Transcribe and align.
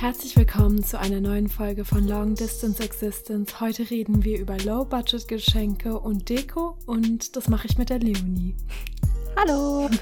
Herzlich 0.00 0.34
willkommen 0.34 0.82
zu 0.82 0.98
einer 0.98 1.20
neuen 1.20 1.46
Folge 1.46 1.84
von 1.84 2.08
Long 2.08 2.34
Distance 2.34 2.82
Existence. 2.82 3.60
Heute 3.60 3.90
reden 3.90 4.24
wir 4.24 4.40
über 4.40 4.56
Low-Budget-Geschenke 4.56 6.00
und 6.00 6.30
Deko 6.30 6.78
und 6.86 7.36
das 7.36 7.50
mache 7.50 7.66
ich 7.66 7.76
mit 7.76 7.90
der 7.90 7.98
Leonie. 7.98 8.56
Hallo! 9.36 9.90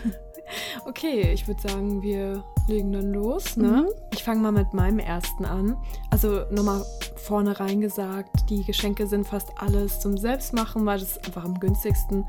Okay, 0.87 1.33
ich 1.35 1.47
würde 1.47 1.61
sagen, 1.61 2.01
wir 2.01 2.43
legen 2.69 2.91
dann 2.91 3.13
los. 3.13 3.59
Ne? 3.59 3.69
Mhm. 3.69 3.89
Ich 4.15 4.25
fange 4.25 4.41
mal 4.41 4.53
mit 4.53 4.73
meinem 4.73 4.99
ersten 4.99 5.45
an. 5.45 5.77
Also 6.09 6.47
nochmal 6.51 6.87
vorne 7.17 7.61
rein 7.61 7.83
gesagt, 7.83 8.49
die 8.49 8.65
Geschenke 8.65 9.07
sind 9.07 9.27
fast 9.27 9.51
alles 9.59 10.01
zum 10.01 10.17
Selbstmachen, 10.17 10.87
weil 10.87 11.01
das 11.01 11.11
ist 11.11 11.27
einfach 11.27 11.45
am 11.45 11.61
günstigsten. 11.61 12.25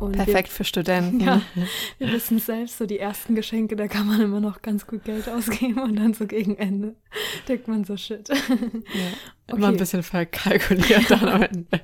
Und 0.00 0.12
Perfekt 0.12 0.48
für 0.48 0.64
Studenten. 0.64 1.20
Wir, 1.20 1.26
ja, 1.54 1.66
wir 1.98 2.12
wissen 2.12 2.38
selbst, 2.38 2.78
so 2.78 2.86
die 2.86 2.98
ersten 2.98 3.34
Geschenke, 3.34 3.76
da 3.76 3.86
kann 3.86 4.06
man 4.06 4.20
immer 4.20 4.40
noch 4.40 4.60
ganz 4.60 4.86
gut 4.86 5.04
Geld 5.04 5.28
ausgeben 5.28 5.80
und 5.80 5.96
dann 5.96 6.14
so 6.14 6.26
gegen 6.26 6.56
Ende 6.56 6.96
denkt 7.48 7.68
man 7.68 7.84
so 7.84 7.96
shit. 7.96 8.28
Ja. 8.28 8.34
Immer 9.54 9.68
ein 9.68 9.76
bisschen 9.76 10.02
verkalkuliert 10.02 11.10
dann 11.10 11.28
am 11.28 11.42
Ende. 11.52 11.80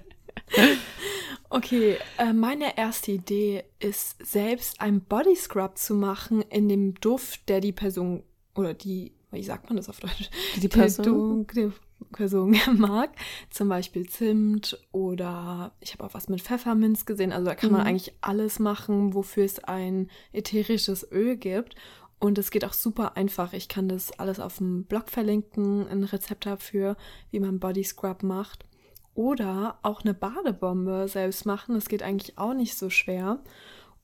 Okay, 1.48 1.96
äh, 2.18 2.32
meine 2.32 2.76
erste 2.76 3.12
Idee 3.12 3.64
ist, 3.78 4.16
selbst 4.24 4.80
ein 4.80 5.00
Body 5.02 5.36
Scrub 5.36 5.76
zu 5.76 5.94
machen 5.94 6.42
in 6.42 6.68
dem 6.68 6.94
Duft, 6.94 7.48
der 7.48 7.60
die 7.60 7.72
Person 7.72 8.22
oder 8.54 8.74
die, 8.74 9.12
wie 9.30 9.42
sagt 9.42 9.68
man 9.68 9.76
das 9.76 9.88
auf 9.88 10.00
Deutsch? 10.00 10.30
Die 10.56 10.68
Person? 10.68 11.46
Die, 11.52 11.54
die 11.54 11.72
Person 12.12 12.56
mag. 12.76 13.10
Zum 13.50 13.68
Beispiel 13.68 14.08
Zimt 14.08 14.78
oder 14.92 15.72
ich 15.80 15.92
habe 15.92 16.04
auch 16.04 16.14
was 16.14 16.28
mit 16.28 16.42
Pfefferminz 16.42 17.06
gesehen. 17.06 17.32
Also 17.32 17.46
da 17.46 17.54
kann 17.54 17.72
man 17.72 17.82
Mhm. 17.82 17.86
eigentlich 17.86 18.12
alles 18.20 18.58
machen, 18.58 19.14
wofür 19.14 19.44
es 19.44 19.62
ein 19.64 20.10
ätherisches 20.32 21.06
Öl 21.12 21.36
gibt. 21.36 21.74
Und 22.18 22.36
es 22.36 22.50
geht 22.50 22.64
auch 22.66 22.74
super 22.74 23.16
einfach. 23.16 23.54
Ich 23.54 23.68
kann 23.68 23.88
das 23.88 24.12
alles 24.18 24.40
auf 24.40 24.58
dem 24.58 24.84
Blog 24.84 25.08
verlinken, 25.08 25.88
ein 25.88 26.04
Rezept 26.04 26.44
dafür, 26.46 26.96
wie 27.30 27.40
man 27.40 27.58
Body 27.60 27.82
Scrub 27.84 28.22
macht. 28.22 28.66
Oder 29.14 29.78
auch 29.82 30.02
eine 30.02 30.14
Badebombe 30.14 31.06
selbst 31.08 31.46
machen. 31.46 31.74
Das 31.74 31.88
geht 31.88 32.02
eigentlich 32.02 32.36
auch 32.38 32.54
nicht 32.54 32.76
so 32.76 32.90
schwer. 32.90 33.40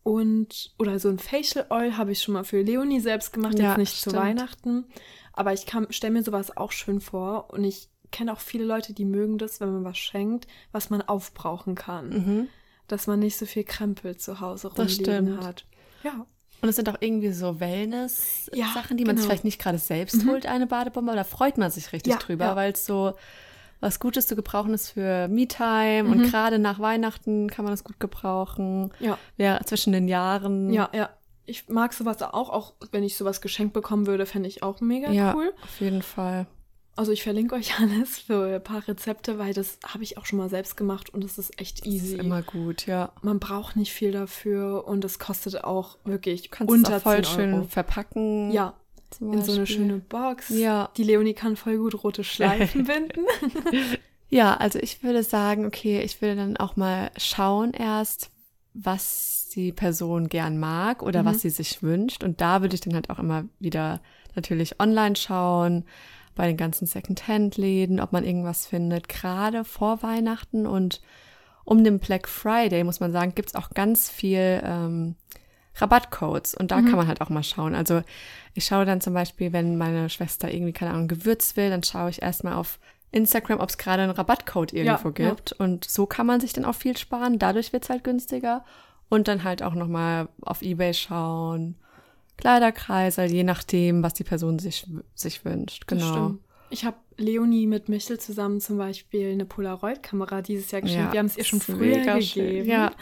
Und, 0.03 0.72
oder 0.78 0.98
so 1.00 1.08
ein 1.08 1.19
Facial 1.19 1.66
Oil 1.70 1.97
habe 1.97 2.12
ich 2.12 2.22
schon 2.22 2.34
mal 2.34 2.44
für 2.44 2.62
Leonie 2.62 3.00
selbst 3.00 3.33
gemacht, 3.33 3.58
Ja, 3.58 3.70
jetzt 3.70 3.78
nicht 3.78 3.94
zu 4.00 4.10
stimmt. 4.10 4.16
Weihnachten. 4.25 4.84
Aber 5.36 5.52
ich 5.52 5.66
stelle 5.90 6.12
mir 6.12 6.22
sowas 6.24 6.56
auch 6.56 6.72
schön 6.72 7.00
vor. 7.00 7.50
Und 7.50 7.62
ich 7.62 7.88
kenne 8.10 8.32
auch 8.32 8.40
viele 8.40 8.64
Leute, 8.64 8.92
die 8.92 9.04
mögen 9.04 9.38
das, 9.38 9.60
wenn 9.60 9.72
man 9.72 9.84
was 9.84 9.98
schenkt, 9.98 10.46
was 10.72 10.90
man 10.90 11.02
aufbrauchen 11.02 11.74
kann. 11.76 12.08
Mhm. 12.08 12.48
Dass 12.88 13.06
man 13.06 13.18
nicht 13.20 13.36
so 13.36 13.46
viel 13.46 13.64
Krempel 13.64 14.16
zu 14.16 14.40
Hause 14.40 14.70
Das 14.74 14.78
rumliegen 14.98 15.04
stimmt. 15.36 15.44
hat. 15.44 15.64
Ja. 16.02 16.26
Und 16.62 16.68
es 16.70 16.76
sind 16.76 16.88
auch 16.88 16.96
irgendwie 17.00 17.32
so 17.32 17.60
Wellness-Sachen, 17.60 18.56
Ja, 18.56 18.96
die 18.96 19.04
man 19.04 19.16
sich 19.16 19.22
genau. 19.22 19.22
vielleicht 19.24 19.44
nicht 19.44 19.60
gerade 19.60 19.78
selbst 19.78 20.24
Mhm. 20.24 20.30
holt, 20.30 20.46
eine 20.46 20.66
Badebombe, 20.66 21.10
aber 21.12 21.16
da 21.20 21.24
freut 21.24 21.58
man 21.58 21.70
sich 21.70 21.92
richtig 21.92 22.12
Ja, 22.14 22.18
drüber, 22.18 22.44
ja. 22.46 22.56
weil 22.56 22.72
es 22.72 22.86
so 22.86 23.14
was 23.80 24.00
Gutes 24.00 24.26
zu 24.26 24.36
gebrauchen 24.36 24.72
ist 24.72 24.88
für 24.90 25.28
Me-Time 25.28 26.04
Mhm. 26.04 26.10
und 26.12 26.22
gerade 26.30 26.58
nach 26.58 26.78
Weihnachten 26.78 27.48
kann 27.50 27.64
man 27.66 27.72
das 27.74 27.84
gut 27.84 28.00
gebrauchen. 28.00 28.90
Ja. 29.00 29.18
Ja, 29.36 29.60
zwischen 29.66 29.92
den 29.92 30.08
Jahren. 30.08 30.72
Ja, 30.72 30.88
ja. 30.94 31.10
Ich 31.47 31.69
mag 31.69 31.92
sowas 31.94 32.20
auch, 32.22 32.50
auch 32.50 32.75
wenn 32.92 33.05
ich 33.05 33.16
sowas 33.16 33.41
geschenkt 33.41 33.72
bekommen 33.72 34.06
würde, 34.06 34.27
fände 34.27 34.48
ich 34.48 34.62
auch 34.62 34.80
mega 34.80 35.11
Ja, 35.11 35.34
cool. 35.34 35.53
auf 35.62 35.80
jeden 35.80 36.03
Fall. 36.03 36.47
Also 36.97 37.12
ich 37.12 37.22
verlinke 37.22 37.55
euch 37.55 37.75
alles 37.80 38.19
für 38.20 38.55
ein 38.56 38.62
paar 38.62 38.86
Rezepte, 38.88 39.38
weil 39.38 39.53
das 39.55 39.78
habe 39.86 40.03
ich 40.03 40.19
auch 40.19 40.27
schon 40.27 40.38
mal 40.38 40.48
selbst 40.48 40.77
gemacht 40.77 41.11
und 41.12 41.22
das 41.25 41.38
ist 41.38 41.61
echt 41.61 41.80
Das 41.80 41.86
easy. 41.86 42.14
ist 42.14 42.20
immer 42.20 42.42
gut, 42.42 42.86
ja. 42.86 43.12
Man 43.22 43.38
braucht 43.38 43.77
nicht 43.77 43.92
viel 43.92 44.12
dafür 44.12 44.86
und 44.88 45.05
es 45.05 45.19
kostet 45.19 45.62
auch 45.64 45.98
wirklich 46.05 46.42
Du 46.44 46.48
kannst 46.50 46.72
unter 46.72 46.97
es 46.97 47.03
voll 47.03 47.22
10 47.22 47.25
schön 47.25 47.69
verpacken. 47.69 48.50
Ja, 48.50 48.75
in 49.20 49.42
so 49.42 49.53
eine 49.53 49.66
schöne 49.66 49.98
Box. 49.98 50.48
Ja. 50.48 50.91
Die 50.97 51.05
Leonie 51.05 51.34
kann 51.34 51.56
voll 51.56 51.77
gut 51.78 52.03
rote 52.03 52.25
Schleifen 52.25 52.84
binden. 52.87 53.20
Ja, 54.28 54.56
also 54.56 54.78
ich 54.81 55.03
würde 55.04 55.22
sagen, 55.22 55.65
okay, 55.66 56.00
ich 56.00 56.20
will 56.20 56.34
dann 56.34 56.56
auch 56.56 56.75
mal 56.76 57.10
schauen 57.16 57.72
erst, 57.72 58.31
was 58.78 59.48
die 59.54 59.72
Person 59.72 60.28
gern 60.28 60.59
mag 60.59 61.03
oder 61.03 61.22
Mhm. 61.22 61.26
was 61.26 61.41
sie 61.41 61.50
sich 61.50 61.82
wünscht. 61.82 62.22
Und 62.22 62.41
da 62.41 62.60
würde 62.60 62.75
ich 62.75 62.81
dann 62.82 62.94
halt 62.94 63.10
auch 63.10 63.19
immer 63.19 63.44
wieder 63.59 64.00
natürlich 64.34 64.78
online 64.81 65.16
schauen, 65.16 65.84
bei 66.34 66.47
den 66.47 66.59
ganzen 66.59 66.87
Second-Hand-Läden, 66.87 67.98
ob 68.00 68.12
man 68.12 68.22
irgendwas 68.25 68.66
findet. 68.66 69.09
Gerade 69.09 69.64
vor 69.64 70.03
Weihnachten 70.03 70.66
und 70.66 71.00
um 71.64 71.82
den 71.82 71.98
Black 71.98 72.28
Friday, 72.28 72.84
muss 72.84 73.00
man 73.00 73.10
sagen, 73.12 73.34
gibt's 73.34 73.54
auch 73.54 73.70
ganz 73.70 74.10
viel 74.10 74.60
ähm, 74.62 75.14
Rabattcodes. 75.76 76.54
Und 76.54 76.70
da 76.70 76.81
Mhm. 76.81 76.87
kann 76.87 76.97
man 76.97 77.08
halt 77.08 77.20
auch 77.20 77.28
mal 77.31 77.43
schauen. 77.43 77.75
Also 77.75 78.03
ich 78.54 78.64
schaue 78.66 78.84
dann 78.84 79.00
zum 79.00 79.14
Beispiel, 79.14 79.53
wenn 79.53 79.76
meine 79.78 80.08
Schwester 80.10 80.53
irgendwie, 80.53 80.72
keine 80.72 80.93
Ahnung, 80.93 81.08
Gewürz 81.08 81.56
will, 81.56 81.70
dann 81.70 81.82
schaue 81.82 82.10
ich 82.10 82.22
erstmal 82.22 82.54
auf 82.54 82.78
Instagram, 83.12 83.61
ob 83.61 83.69
es 83.69 83.78
gerade 83.78 84.03
einen 84.03 84.12
Rabattcode 84.12 84.72
irgendwo 84.72 85.09
Ja, 85.11 85.25
ja. 85.25 85.31
gibt. 85.31 85.53
Und 85.53 85.84
so 85.84 86.06
kann 86.06 86.27
man 86.27 86.41
sich 86.41 86.53
dann 86.53 86.65
auch 86.65 86.75
viel 86.75 86.97
sparen. 86.97 87.39
Dadurch 87.39 87.72
wird's 87.72 87.91
halt 87.91 88.05
günstiger. 88.05 88.65
Und 89.09 89.28
dann 89.28 89.44
halt 89.44 89.62
auch 89.62 89.75
nochmal 89.75 90.28
auf 90.43 90.62
Ebay 90.62 90.93
schauen. 90.93 91.77
Kleiderkreise, 92.37 93.25
je 93.25 93.44
nachdem, 93.44 94.03
was 94.03 94.15
die 94.15 94.25
Person 94.25 94.59
sich, 94.59 94.87
sich 95.15 95.44
wünscht. 95.44 95.87
Genau. 95.87 96.34
Ich 96.69 96.84
habe 96.84 96.97
Leonie 97.17 97.67
mit 97.67 97.89
Michel 97.89 98.19
zusammen 98.19 98.61
zum 98.61 98.77
Beispiel 98.77 99.31
eine 99.31 99.47
Polaroid-Kamera 99.47 100.43
dieses 100.43 100.71
Jahr 100.71 100.83
geschenkt. 100.83 101.06
Ja, 101.06 101.12
wir 101.12 101.19
haben 101.21 101.27
es 101.27 101.38
ihr 101.38 101.44
schon 101.44 101.61
früher 101.61 101.99
mega 101.99 102.21
schön. 102.21 102.44
gegeben. 102.44 102.69
Ja. 102.69 102.93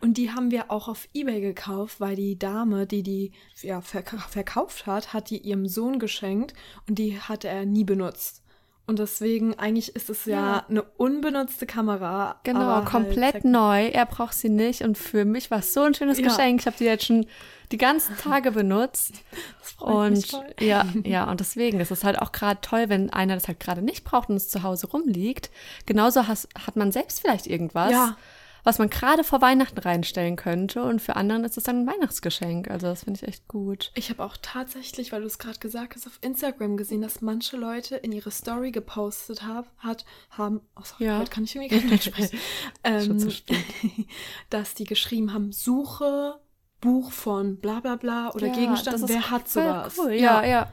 Und 0.00 0.16
die 0.16 0.30
haben 0.30 0.50
wir 0.50 0.70
auch 0.70 0.88
auf 0.88 1.08
Ebay 1.12 1.40
gekauft, 1.40 2.00
weil 2.00 2.16
die 2.16 2.38
Dame, 2.38 2.86
die 2.86 3.02
die 3.02 3.32
ja, 3.60 3.80
verk 3.80 4.10
verkauft 4.28 4.86
hat, 4.86 5.12
hat 5.12 5.30
die 5.30 5.38
ihrem 5.38 5.66
Sohn 5.66 5.98
geschenkt 5.98 6.54
und 6.88 6.98
die 6.98 7.18
hat 7.18 7.44
er 7.44 7.66
nie 7.66 7.84
benutzt. 7.84 8.42
Und 8.88 8.98
deswegen, 8.98 9.56
eigentlich 9.58 9.94
ist 9.94 10.08
es 10.10 10.24
ja, 10.24 10.34
Ja. 10.34 10.64
eine 10.68 10.82
unbenutzte 10.82 11.66
Kamera. 11.66 12.40
Genau, 12.42 12.60
aber 12.60 12.90
komplett 12.90 13.34
halt 13.34 13.44
neu. 13.44 13.86
Er 13.88 14.06
braucht 14.06 14.32
sie 14.34 14.48
nicht. 14.48 14.82
Und 14.82 14.96
für 14.98 15.24
mich 15.26 15.50
war 15.50 15.58
es 15.58 15.72
so 15.74 15.82
ein 15.82 15.92
schönes 15.94 16.18
Ja. 16.18 16.26
Geschenk. 16.26 16.60
Ich 16.60 16.66
habe 16.66 16.76
die 16.78 16.84
jetzt 16.84 17.04
schon 17.04 17.26
die 17.70 17.76
ganzen 17.78 18.16
Tage 18.16 18.50
benutzt. 18.50 19.12
Das 19.60 19.72
freut 19.72 20.10
mich 20.12 20.32
Und 20.32 20.42
voll. 20.42 20.54
ja, 20.60 20.86
ja, 21.04 21.30
und 21.30 21.38
deswegen 21.40 21.80
ist 21.80 21.90
es 21.90 22.02
halt 22.02 22.18
auch 22.18 22.32
gerade 22.32 22.60
toll, 22.62 22.88
wenn 22.88 23.10
einer 23.10 23.34
das 23.34 23.46
halt 23.46 23.60
gerade 23.60 23.82
nicht 23.82 24.04
braucht 24.04 24.30
und 24.30 24.36
es 24.36 24.48
zu 24.48 24.62
Hause 24.62 24.86
rumliegt. 24.88 25.50
Genauso 25.84 26.26
has, 26.26 26.48
hat 26.66 26.76
man 26.76 26.90
selbst 26.90 27.20
vielleicht 27.20 27.46
irgendwas, 27.46 27.92
Ja. 27.92 28.16
Was 28.64 28.78
man 28.78 28.90
gerade 28.90 29.24
vor 29.24 29.40
Weihnachten 29.40 29.78
reinstellen 29.78 30.36
könnte. 30.36 30.82
Und 30.82 31.00
für 31.00 31.16
anderen 31.16 31.44
ist 31.44 31.56
es 31.56 31.64
dann 31.64 31.82
ein 31.82 31.86
Weihnachtsgeschenk. 31.86 32.70
Also 32.70 32.86
das 32.88 33.04
finde 33.04 33.20
ich 33.22 33.28
echt 33.28 33.48
gut. 33.48 33.90
Ich 33.94 34.10
habe 34.10 34.24
auch 34.24 34.36
tatsächlich, 34.42 35.12
weil 35.12 35.20
du 35.20 35.26
es 35.26 35.38
gerade 35.38 35.58
gesagt 35.58 35.94
hast, 35.94 36.06
auf 36.06 36.18
Instagram 36.20 36.76
gesehen, 36.76 37.02
dass 37.02 37.20
manche 37.20 37.56
Leute 37.56 37.96
in 37.96 38.12
ihre 38.12 38.30
Story 38.30 38.70
gepostet 38.70 39.42
hab, 39.46 39.66
hat, 39.78 40.04
haben, 40.30 40.60
oh 40.76 40.82
sorry, 40.84 41.04
Ja. 41.06 41.18
heute 41.18 41.30
kann 41.30 41.44
ich 41.44 41.54
irgendwie 41.56 41.78
gar 41.80 41.90
nicht 41.90 42.04
sprechen, 42.12 42.38
Schon 42.84 43.18
zu 43.18 43.26
ähm, 43.26 43.30
spät. 43.30 43.64
dass 44.50 44.74
die 44.74 44.84
geschrieben 44.84 45.32
haben, 45.32 45.52
suche 45.52 46.40
Buch 46.80 47.10
von 47.10 47.56
bla 47.58 47.80
bla 47.80 47.96
bla 47.96 48.30
oder 48.34 48.46
Ja, 48.48 48.52
Gegenstand, 48.54 49.02
das 49.02 49.08
wer 49.08 49.30
hat 49.30 49.48
sowas? 49.48 49.96
Cool. 49.98 50.12
Ja, 50.12 50.44
ja. 50.44 50.70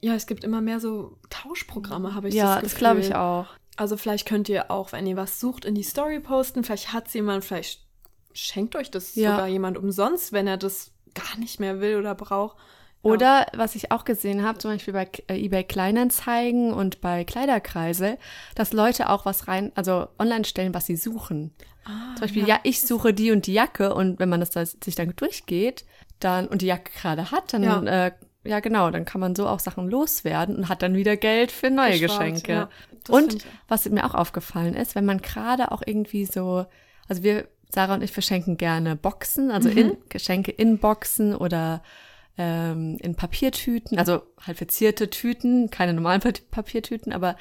Ja, 0.00 0.14
es 0.14 0.28
gibt 0.28 0.44
immer 0.44 0.60
mehr 0.60 0.78
so 0.78 1.18
Tauschprogramme, 1.28 2.14
habe 2.14 2.28
ich 2.28 2.34
Ja, 2.34 2.54
das 2.54 2.62
das 2.62 2.62
Gefühl. 2.74 2.78
glaube 2.78 3.00
ich 3.00 3.14
auch. 3.16 3.46
Also 3.78 3.96
vielleicht 3.96 4.26
könnt 4.26 4.48
ihr 4.48 4.70
auch, 4.72 4.90
wenn 4.92 5.06
ihr 5.06 5.16
was 5.16 5.38
sucht, 5.38 5.64
in 5.64 5.74
die 5.76 5.84
Story 5.84 6.18
posten. 6.18 6.64
Vielleicht 6.64 6.92
hat 6.92 7.08
jemand, 7.14 7.44
vielleicht 7.44 7.80
schenkt 8.32 8.74
euch 8.74 8.90
das 8.90 9.14
Ja. 9.14 9.30
sogar 9.32 9.46
jemand 9.46 9.78
umsonst, 9.78 10.32
wenn 10.32 10.48
er 10.48 10.56
das 10.56 10.90
gar 11.14 11.38
nicht 11.38 11.60
mehr 11.60 11.80
will 11.80 11.96
oder 11.96 12.14
braucht. 12.16 12.56
Ja. 12.58 12.62
Oder 13.12 13.46
was 13.54 13.76
ich 13.76 13.92
auch 13.92 14.04
gesehen 14.04 14.42
habe, 14.44 14.58
zum 14.58 14.72
Beispiel 14.72 14.92
bei 14.94 15.08
äh, 15.28 15.36
eBay 15.44 15.62
Kleinanzeigen 15.62 16.72
und 16.72 17.00
bei 17.00 17.22
Kleiderkreisel, 17.24 18.18
dass 18.56 18.72
Leute 18.72 19.10
auch 19.10 19.24
was 19.24 19.46
rein, 19.46 19.70
also 19.76 20.08
online 20.18 20.44
stellen, 20.44 20.74
was 20.74 20.86
sie 20.86 20.96
suchen. 20.96 21.54
Ah, 21.84 22.14
Zum 22.16 22.22
Beispiel, 22.22 22.46
ja, 22.48 22.58
ich 22.64 22.82
suche 22.82 23.14
die 23.14 23.30
und 23.30 23.46
die 23.46 23.52
Jacke 23.54 23.94
und 23.94 24.18
wenn 24.18 24.28
man 24.28 24.40
das 24.40 24.50
da, 24.50 24.66
sich 24.66 24.96
dann 24.96 25.14
durchgeht, 25.14 25.84
dann 26.18 26.48
und 26.48 26.62
die 26.62 26.66
Jacke 26.66 26.90
gerade 27.00 27.30
hat, 27.30 27.52
dann 27.52 27.62
Ja. 27.62 27.82
ja. 27.82 28.06
Äh, 28.06 28.12
ja 28.48 28.60
genau, 28.60 28.90
dann 28.90 29.04
kann 29.04 29.20
man 29.20 29.36
so 29.36 29.46
auch 29.46 29.60
Sachen 29.60 29.88
loswerden 29.88 30.56
und 30.56 30.68
hat 30.68 30.82
dann 30.82 30.94
wieder 30.94 31.16
Geld 31.16 31.52
für 31.52 31.70
neue 31.70 31.98
Gespart, 31.98 32.20
Geschenke. 32.20 32.52
ja. 32.52 32.68
Und 33.08 33.44
was 33.68 33.88
mir 33.88 34.04
auch 34.04 34.14
aufgefallen 34.14 34.74
ist, 34.74 34.94
wenn 34.94 35.04
man 35.04 35.20
gerade 35.22 35.70
auch 35.72 35.82
irgendwie 35.84 36.24
so, 36.24 36.66
also 37.08 37.22
wir, 37.22 37.46
Sarah 37.70 37.94
und 37.94 38.02
ich 38.02 38.12
verschenken 38.12 38.56
gerne 38.56 38.96
Boxen, 38.96 39.50
also 39.50 39.68
Mhm. 39.68 39.76
in 39.78 39.96
Geschenke 40.08 40.50
in 40.50 40.78
Boxen 40.78 41.34
oder 41.34 41.82
ähm, 42.38 42.96
in 43.00 43.14
Papiertüten, 43.14 43.98
also 43.98 44.22
halt 44.46 44.58
verzierte 44.58 45.10
Tüten, 45.10 45.70
keine 45.70 45.92
normalen 45.92 46.20
Pa- 46.20 46.30
Papiertüten, 46.50 47.12
aber 47.12 47.36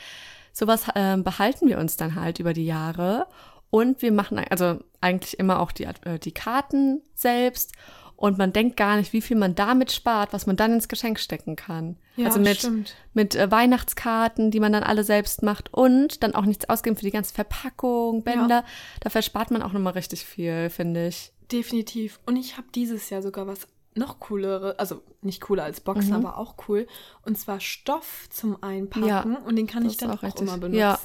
sowas 0.53 0.85
ähm, 0.95 1.23
behalten 1.23 1.67
wir 1.69 1.77
uns 1.77 1.97
dann 1.97 2.15
halt 2.15 2.39
über 2.39 2.53
die 2.53 2.65
Jahre. 2.65 3.27
Und 3.69 4.01
wir 4.01 4.11
machen 4.11 4.39
also 4.49 4.79
eigentlich 5.01 5.37
immer 5.39 5.59
auch 5.59 5.71
die, 5.71 5.83
äh, 5.83 6.17
die 6.19 6.31
Karten 6.31 7.01
selbst. 7.13 7.73
Und 8.17 8.37
man 8.39 8.51
denkt 8.51 8.77
gar 8.77 8.97
nicht, 8.97 9.13
wie 9.13 9.21
viel 9.21 9.37
man 9.37 9.53
damit 9.53 9.91
spart, 9.91 10.33
was 10.33 10.47
man 10.47 10.55
dann 10.57 10.73
ins 10.73 10.87
Geschenk 10.87 11.19
stecken 11.19 11.55
kann. 11.55 11.97
Ja, 12.15 12.25
also 12.25 12.39
mit, 12.39 12.57
stimmt. 12.57 12.95
mit 13.13 13.35
äh, 13.35 13.49
Weihnachtskarten, 13.51 14.49
die 14.49 14.59
man 14.59 14.73
dann 14.73 14.81
alle 14.83 15.03
selbst 15.03 15.43
macht 15.43 15.71
und 15.71 16.23
dann 16.23 16.33
auch 16.33 16.45
nichts 16.45 16.67
ausgeben 16.67 16.95
für 16.95 17.05
die 17.05 17.11
ganze 17.11 17.33
Verpackung, 17.33 18.23
Bänder. 18.23 18.65
Da 19.01 19.09
verspart 19.11 19.51
man 19.51 19.61
auch 19.61 19.71
nochmal 19.71 19.93
richtig 19.93 20.25
viel, 20.25 20.71
finde 20.71 21.07
ich. 21.07 21.31
Definitiv. 21.51 22.19
Und 22.25 22.35
ich 22.37 22.57
habe 22.57 22.67
dieses 22.73 23.09
Jahr 23.11 23.21
sogar 23.21 23.45
was 23.45 23.67
noch 23.93 24.19
coolere, 24.19 24.79
also 24.79 25.01
nicht 25.21 25.41
cooler 25.41 25.63
als 25.63 25.79
Boxen, 25.79 26.09
Mhm. 26.09 26.25
aber 26.25 26.37
auch 26.37 26.55
cool. 26.67 26.87
Und 27.23 27.37
zwar 27.37 27.59
Stoff 27.59 28.27
zum 28.29 28.61
Einpacken 28.63 29.07
Ja, 29.07 29.21
und 29.45 29.55
den 29.55 29.67
kann 29.67 29.85
ich 29.85 29.97
dann 29.97 30.11
auch, 30.11 30.23
auch 30.23 30.35
immer 30.41 30.67
Ja. 30.69 30.99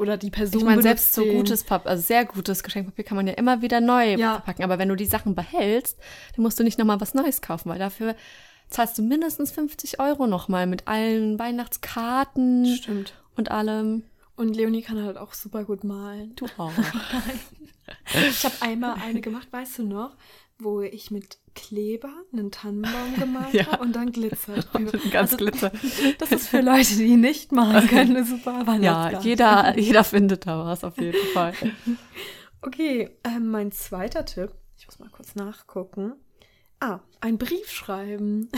Oder 0.00 0.16
die 0.16 0.30
Person 0.30 0.58
Ich 0.58 0.64
meine, 0.64 0.80
selbst 0.82 1.12
so 1.12 1.24
gutes 1.26 1.62
Papier, 1.62 1.90
also 1.90 2.02
sehr 2.02 2.24
gutes 2.24 2.62
Geschenkpapier 2.62 3.04
kann 3.04 3.16
man 3.16 3.26
ja 3.26 3.34
immer 3.34 3.60
wieder 3.62 3.80
neu 3.80 4.14
Ja. 4.14 4.34
verpacken. 4.36 4.64
Aber 4.64 4.78
wenn 4.78 4.88
du 4.88 4.96
die 4.96 5.04
Sachen 5.06 5.34
behältst, 5.34 5.98
dann 6.34 6.42
musst 6.42 6.58
du 6.58 6.64
nicht 6.64 6.78
nochmal 6.78 7.00
was 7.00 7.12
Neues 7.14 7.42
kaufen, 7.42 7.68
weil 7.68 7.78
dafür 7.78 8.16
zahlst 8.70 8.96
du 8.98 9.02
mindestens 9.02 9.50
50 9.50 10.00
Euro 10.00 10.26
nochmal 10.26 10.66
mit 10.66 10.88
allen 10.88 11.38
Weihnachtskarten 11.38 12.64
Stimmt. 12.66 13.14
und 13.36 13.50
allem. 13.50 14.04
Und 14.36 14.56
Leonie 14.56 14.80
kann 14.82 15.02
halt 15.04 15.18
auch 15.18 15.34
super 15.34 15.64
gut 15.64 15.84
malen. 15.84 16.34
Du 16.36 16.46
auch. 16.56 16.72
Ich 18.14 18.44
habe 18.44 18.54
einmal 18.60 18.94
eine 19.02 19.20
gemacht, 19.20 19.48
weißt 19.50 19.78
du 19.80 19.82
noch, 19.82 20.12
wo 20.62 20.80
ich 20.82 21.10
mit 21.10 21.38
Kleber 21.54 22.12
einen 22.32 22.50
Tannenbaum 22.50 23.14
gemalt 23.18 23.52
Ja. 23.52 23.66
habe 23.72 23.82
und 23.82 23.94
dann 23.96 24.12
Glitzer 24.12 24.54
drüber. 24.72 24.98
Ganz 25.10 25.36
Glitzer. 25.36 25.72
Das 26.18 26.30
ist 26.32 26.48
für 26.48 26.60
Leute, 26.60 26.94
die 26.96 27.16
nicht 27.16 27.52
malen 27.52 27.86
können, 27.88 28.16
eine 28.16 28.24
super 28.26 28.60
Ja, 28.60 28.66
Weihnachtskarte. 28.66 29.28
jeder, 29.28 29.78
jeder 29.78 30.04
findet 30.04 30.46
da 30.46 30.64
was 30.64 30.84
auf 30.84 30.96
jeden 30.98 31.26
Fall. 31.32 31.54
Okay, 32.62 33.10
ähm, 33.24 33.48
mein 33.50 33.72
zweiter 33.72 34.24
Tipp, 34.24 34.50
ich 34.78 34.86
muss 34.86 34.98
mal 34.98 35.08
kurz 35.10 35.34
nachgucken. 35.34 36.12
Ah, 36.78 37.00
ein 37.20 37.36
Brief 37.36 37.70
schreiben. 37.70 38.48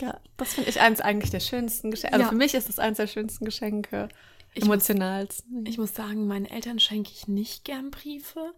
Ja, 0.00 0.20
das 0.36 0.54
finde 0.54 0.70
ich 0.70 0.80
eins 0.80 1.00
eigentlich 1.00 1.30
der 1.30 1.40
schönsten 1.40 1.90
Geschenke. 1.90 2.12
Also 2.14 2.24
Ja. 2.24 2.28
für 2.30 2.36
mich 2.36 2.54
ist 2.54 2.68
das 2.68 2.78
eins 2.78 2.98
der 2.98 3.06
schönsten 3.08 3.44
Geschenke. 3.44 4.08
Ich 4.54 4.60
muss- 4.64 4.88
Emotionalsten. 4.88 5.66
Ich 5.66 5.78
muss 5.78 5.94
sagen, 5.94 6.26
meinen 6.28 6.46
Eltern 6.46 6.78
schenke 6.78 7.10
ich 7.12 7.26
nicht 7.26 7.64
gern 7.64 7.90
Briefe. 7.90 8.52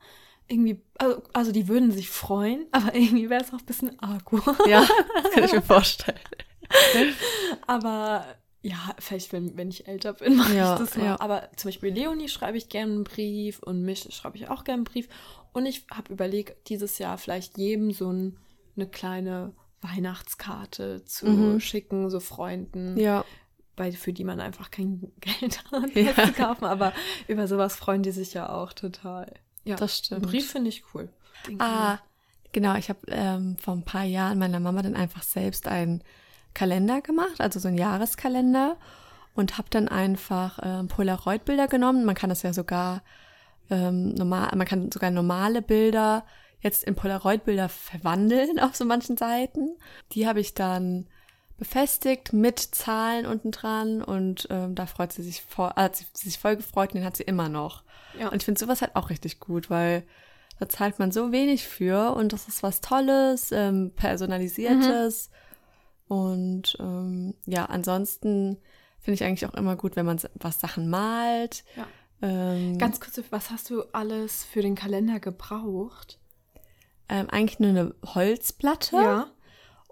Irgendwie, 0.48 0.80
also, 0.98 1.22
also 1.32 1.52
die 1.52 1.66
würden 1.68 1.90
sich 1.90 2.08
freuen, 2.10 2.66
aber 2.72 2.94
irgendwie 2.94 3.28
wäre 3.30 3.42
es 3.42 3.52
auch 3.52 3.58
ein 3.58 3.66
bisschen 3.66 3.98
arg. 4.00 4.24
Ja, 4.68 4.86
das 5.22 5.32
kann 5.32 5.44
ich 5.44 5.52
mir 5.52 5.62
vorstellen. 5.62 6.18
Aber 7.66 8.24
ja, 8.62 8.76
vielleicht, 8.98 9.32
wenn, 9.32 9.56
wenn 9.56 9.68
ich 9.68 9.86
älter 9.86 10.14
bin, 10.14 10.36
mache 10.36 10.54
Ja, 10.56 10.74
ich 10.74 10.80
das 10.80 10.96
mal. 10.96 11.04
ja. 11.04 11.20
Aber 11.20 11.48
zum 11.56 11.68
Beispiel 11.68 11.92
Leonie 11.92 12.28
schreibe 12.28 12.58
ich 12.58 12.68
gerne 12.68 12.92
einen 12.92 13.04
Brief 13.04 13.60
und 13.60 13.82
mich 13.82 14.08
schreibe 14.14 14.36
ich 14.36 14.48
auch 14.48 14.64
gerne 14.64 14.78
einen 14.78 14.84
Brief. 14.84 15.08
Und 15.52 15.66
ich 15.66 15.86
habe 15.92 16.12
überlegt, 16.12 16.68
dieses 16.68 16.98
Jahr 16.98 17.18
vielleicht 17.18 17.56
jedem 17.58 17.90
so 17.92 18.10
ein, 18.12 18.38
eine 18.76 18.88
kleine 18.88 19.52
Weihnachtskarte 19.80 21.04
zu 21.04 21.26
Mhm. 21.26 21.60
schicken, 21.60 22.10
so 22.10 22.20
Freunden, 22.20 22.98
Ja, 22.98 23.24
weil, 23.76 23.92
für 23.92 24.12
die 24.12 24.24
man 24.24 24.40
einfach 24.40 24.70
kein 24.70 25.12
Geld 25.20 25.62
hat, 25.70 25.94
Ja. 25.94 26.14
zu 26.14 26.32
kaufen. 26.32 26.64
Aber 26.64 26.92
über 27.28 27.46
sowas 27.46 27.76
freuen 27.76 28.02
die 28.02 28.10
sich 28.10 28.34
ja 28.34 28.48
auch 28.50 28.72
total. 28.72 29.32
Ja, 29.66 29.76
das 29.76 29.98
stimmt. 29.98 30.22
einen 30.22 30.30
Brief 30.30 30.50
finde 30.50 30.68
ich 30.68 30.84
cool. 30.94 31.08
Den 31.46 31.60
Ah, 31.60 31.98
genau. 32.52 32.76
Ich 32.76 32.88
habe 32.88 33.00
ähm, 33.08 33.56
vor 33.58 33.74
ein 33.74 33.84
paar 33.84 34.04
Jahren 34.04 34.38
meiner 34.38 34.60
Mama 34.60 34.82
dann 34.82 34.96
einfach 34.96 35.22
selbst 35.22 35.68
einen 35.68 36.02
Kalender 36.54 37.02
gemacht, 37.02 37.40
also 37.40 37.58
so 37.58 37.68
einen 37.68 37.76
Jahreskalender 37.76 38.76
und 39.34 39.58
habe 39.58 39.68
dann 39.70 39.88
einfach 39.88 40.58
ähm, 40.62 40.88
Polaroid-Bilder 40.88 41.68
genommen. 41.68 42.04
Man 42.04 42.14
kann 42.14 42.30
das 42.30 42.42
ja 42.42 42.52
sogar 42.52 43.02
ähm, 43.70 44.14
normal, 44.14 44.50
man 44.56 44.66
kann 44.66 44.90
sogar 44.90 45.10
normale 45.10 45.62
Bilder 45.62 46.24
jetzt 46.60 46.84
in 46.84 46.94
Polaroid-Bilder 46.94 47.68
verwandeln 47.68 48.58
auf 48.60 48.76
so 48.76 48.84
manchen 48.84 49.16
Seiten. 49.16 49.76
Die 50.12 50.26
habe 50.26 50.40
ich 50.40 50.54
dann 50.54 51.06
befestigt 51.58 52.32
mit 52.32 52.58
Zahlen 52.58 53.26
unten 53.26 53.50
dran 53.50 54.02
und 54.02 54.46
ähm, 54.50 54.74
da 54.74 54.86
freut 54.86 55.12
sie 55.12 55.22
sich 55.22 55.42
voll, 55.42 55.70
hat 55.70 55.96
sie 55.96 56.04
sich 56.12 56.38
voll 56.38 56.56
gefreut 56.56 56.90
und 56.90 56.96
den 56.96 57.04
hat 57.04 57.16
sie 57.16 57.22
immer 57.22 57.48
noch. 57.48 57.82
Ja. 58.18 58.28
Und 58.28 58.36
ich 58.36 58.44
finde 58.44 58.58
sowas 58.60 58.80
halt 58.82 58.96
auch 58.96 59.10
richtig 59.10 59.40
gut, 59.40 59.70
weil 59.70 60.04
da 60.58 60.68
zahlt 60.68 60.98
man 60.98 61.12
so 61.12 61.32
wenig 61.32 61.66
für 61.68 62.14
und 62.14 62.32
das 62.32 62.48
ist 62.48 62.62
was 62.62 62.80
Tolles, 62.80 63.52
ähm, 63.52 63.92
personalisiertes. 63.94 65.30
Und 66.08 66.76
ähm, 66.80 67.34
ja, 67.46 67.66
ansonsten 67.66 68.58
finde 68.98 69.14
ich 69.14 69.24
eigentlich 69.24 69.46
auch 69.46 69.54
immer 69.54 69.76
gut, 69.76 69.96
wenn 69.96 70.06
man 70.06 70.20
was 70.34 70.60
Sachen 70.60 70.88
malt. 70.88 71.64
Ja. 71.76 71.86
Ähm, 72.22 72.78
Ganz 72.78 73.00
kurz, 73.00 73.20
was 73.30 73.50
hast 73.50 73.68
du 73.70 73.82
alles 73.92 74.44
für 74.44 74.62
den 74.62 74.74
Kalender 74.74 75.20
gebraucht? 75.20 76.18
ähm, 77.08 77.28
eigentlich 77.30 77.60
nur 77.60 77.70
eine 77.70 77.94
Holzplatte 78.04 79.26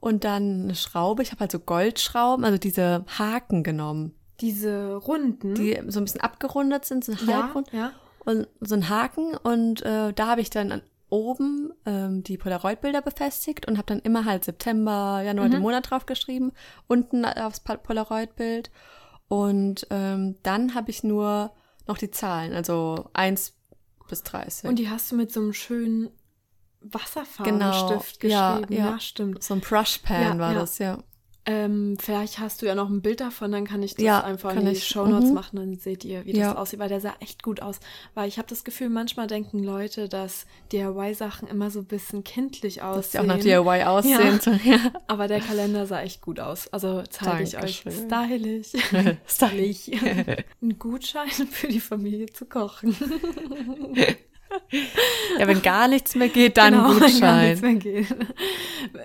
und 0.00 0.24
dann 0.24 0.62
eine 0.64 0.74
Schraube. 0.74 1.22
Ich 1.22 1.30
habe 1.30 1.40
halt 1.40 1.52
so 1.52 1.60
Goldschrauben, 1.60 2.44
also 2.44 2.58
diese 2.58 3.04
Haken 3.18 3.62
genommen, 3.62 4.14
Diese 4.40 4.96
Runden. 4.96 5.54
die 5.54 5.80
so 5.88 6.00
ein 6.00 6.04
bisschen 6.06 6.22
abgerundet 6.22 6.84
sind, 6.84 7.04
so 7.04 7.12
Hm? 7.16 7.28
ja, 7.28 7.42
halbrund. 7.44 7.70
ja. 7.72 7.92
Und 8.24 8.48
so 8.60 8.74
ein 8.74 8.88
Haken 8.88 9.36
und 9.36 9.82
äh, 9.82 10.12
da 10.12 10.26
habe 10.28 10.40
ich 10.40 10.50
dann 10.50 10.72
an, 10.72 10.82
oben 11.10 11.72
ähm, 11.86 12.22
die 12.24 12.36
Polaroid-Bilder 12.38 13.00
befestigt 13.02 13.66
und 13.68 13.76
habe 13.78 13.86
dann 13.86 14.00
immer 14.00 14.24
halt 14.24 14.44
September, 14.44 15.22
Januar, 15.24 15.48
den 15.48 15.60
Monat 15.60 15.90
drauf 15.90 16.06
geschrieben, 16.06 16.52
unten 16.88 17.24
aufs 17.24 17.60
Polaroid-Bild 17.60 18.70
und 19.28 19.86
ähm, 19.90 20.36
dann 20.42 20.74
habe 20.74 20.90
ich 20.90 21.04
nur 21.04 21.52
noch 21.86 21.98
die 21.98 22.10
Zahlen, 22.10 22.52
also 22.52 23.10
1 23.12 23.54
bis 24.08 24.22
30. 24.22 24.68
Und 24.68 24.78
die 24.78 24.90
hast 24.90 25.12
du 25.12 25.16
mit 25.16 25.32
so 25.32 25.40
einem 25.40 25.52
schönen 25.52 26.10
Wasserfarbenstift 26.80 28.20
Genau, 28.20 28.34
ja, 28.34 28.54
geschrieben. 28.60 28.72
ja. 28.74 28.90
Ja, 28.92 29.00
stimmt. 29.00 29.42
so 29.42 29.54
ein 29.54 29.60
Brushpan 29.60 30.22
Ja, 30.22 30.38
war 30.38 30.52
ja. 30.52 30.60
das, 30.60 30.78
ja. 30.78 30.98
Ähm, 31.46 31.98
vielleicht 32.00 32.38
hast 32.38 32.62
du 32.62 32.66
ja 32.66 32.74
noch 32.74 32.88
ein 32.88 33.02
Bild 33.02 33.20
davon, 33.20 33.52
dann 33.52 33.66
kann 33.66 33.82
ich 33.82 33.94
das 33.94 34.02
Ja, 34.02 34.20
einfach 34.24 34.56
in 34.56 34.64
die 34.64 34.70
ich. 34.72 34.88
Shownotes 34.88 35.28
Mhm. 35.28 35.34
machen, 35.34 35.56
dann 35.56 35.76
seht 35.76 36.02
ihr, 36.02 36.24
wie 36.24 36.34
Ja. 36.34 36.48
das 36.48 36.56
aussieht, 36.56 36.78
weil 36.78 36.88
der 36.88 37.00
sah 37.02 37.12
echt 37.20 37.42
gut 37.42 37.60
aus. 37.60 37.80
Weil 38.14 38.28
ich 38.28 38.38
habe 38.38 38.48
das 38.48 38.64
Gefühl, 38.64 38.88
manchmal 38.88 39.26
denken 39.26 39.62
Leute, 39.62 40.08
dass 40.08 40.46
DIY-Sachen 40.72 41.46
immer 41.46 41.70
so 41.70 41.80
ein 41.80 41.84
bisschen 41.84 42.24
kindlich 42.24 42.76
Dass 42.76 43.10
die 43.10 43.18
aussehen. 43.18 43.20
auch 43.30 43.36
nach 43.36 43.42
DIY 43.42 43.82
aussehen. 43.84 44.40
Ja. 44.64 44.78
Aber 45.06 45.28
der 45.28 45.40
Kalender 45.40 45.86
sah 45.86 46.00
echt 46.00 46.22
gut 46.22 46.40
aus. 46.40 46.68
Also 46.72 47.02
zeige 47.10 47.42
ich 47.42 47.58
euch 47.62 47.84
stylisch. 48.06 48.72
Stylisch. 49.26 49.90
Ein 50.62 50.78
Gutschein 50.78 51.28
für 51.28 51.68
die 51.68 51.80
Familie 51.80 52.26
zu 52.32 52.46
kochen. 52.46 52.96
Ja, 55.38 55.46
wenn 55.46 55.62
gar 55.62 55.88
nichts 55.88 56.14
mehr 56.14 56.28
geht, 56.28 56.56
dann 56.56 56.74
Genau, 56.74 56.90
wenn 56.90 57.20
gar 57.20 57.42
nichts 57.42 57.60
Gutschein. 57.60 57.60
mehr 57.60 57.74
geht. 57.74 58.16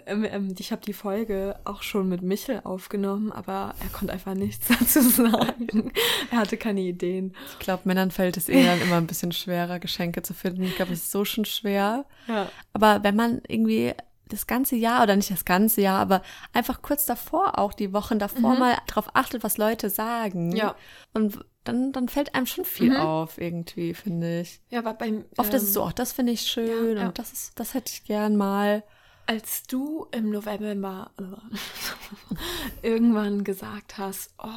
Ähm, 0.05 0.23
ähm, 0.29 0.55
ich 0.59 0.71
habe 0.71 0.81
die 0.85 0.93
Folge 0.93 1.55
auch 1.65 1.81
schon 1.83 2.09
mit 2.09 2.21
Michel 2.21 2.61
aufgenommen, 2.63 3.31
aber 3.31 3.73
er 3.79 3.89
konnte 3.91 4.13
einfach 4.13 4.33
nichts 4.35 4.67
dazu 4.79 5.01
sagen. 5.01 5.91
er 6.31 6.37
hatte 6.37 6.57
keine 6.57 6.81
Ideen. 6.81 7.33
Ich 7.53 7.59
glaube, 7.59 7.83
Männern 7.85 8.11
fällt 8.11 8.37
es 8.37 8.49
eh 8.49 8.63
dann 8.65 8.81
immer 8.81 8.97
ein 8.97 9.07
bisschen 9.07 9.31
schwerer, 9.31 9.79
Geschenke 9.79 10.21
zu 10.21 10.33
finden. 10.33 10.63
Ich 10.63 10.75
glaube, 10.75 10.93
es 10.93 10.99
ist 11.03 11.11
so 11.11 11.25
schon 11.25 11.45
schwer. 11.45 12.05
Ja. 12.27 12.49
Aber 12.73 13.03
wenn 13.03 13.15
man 13.15 13.41
irgendwie 13.47 13.93
das 14.27 14.45
ganze 14.45 14.75
Jahr 14.75 15.01
oder 15.01 15.15
nicht 15.15 15.31
das 15.31 15.43
ganze 15.45 15.81
Jahr, 15.81 15.99
aber 15.99 16.21
einfach 16.53 16.81
kurz 16.83 17.05
davor 17.07 17.57
auch 17.57 17.73
die 17.73 17.93
Wochen 17.93 18.19
davor 18.19 18.55
mal 18.55 18.77
drauf 18.85 19.07
achtet, 19.15 19.43
was 19.43 19.57
Leute 19.57 19.89
sagen. 19.89 20.49
Mhm. 20.49 20.55
Ja. 20.55 20.75
Und 21.13 21.39
dann, 21.71 21.91
dann 21.91 22.09
fällt 22.09 22.35
einem 22.35 22.45
schon 22.45 22.65
viel 22.65 22.89
Mhm. 22.91 22.95
auf, 22.97 23.37
irgendwie, 23.39 23.93
finde 23.93 24.41
ich. 24.41 24.61
Ja, 24.69 24.79
aber 24.79 24.93
beim 24.93 25.25
Oft 25.37 25.53
ist 25.53 25.61
es 25.63 25.67
ähm, 25.69 25.73
so, 25.73 25.83
ach, 25.85 25.93
das 25.93 26.13
finde 26.13 26.33
ich 26.33 26.41
schön 26.41 26.95
ja, 26.97 27.01
ja. 27.03 27.07
und 27.07 27.19
das 27.19 27.31
ist, 27.31 27.59
das 27.59 27.73
hätte 27.73 27.91
ich 27.93 28.03
gern 28.05 28.35
mal. 28.35 28.83
Als 29.25 29.63
du 29.67 30.07
im 30.11 30.31
November 30.31 31.11
irgendwann 32.81 33.43
gesagt 33.43 33.97
hast, 33.97 34.33
oh, 34.39 34.47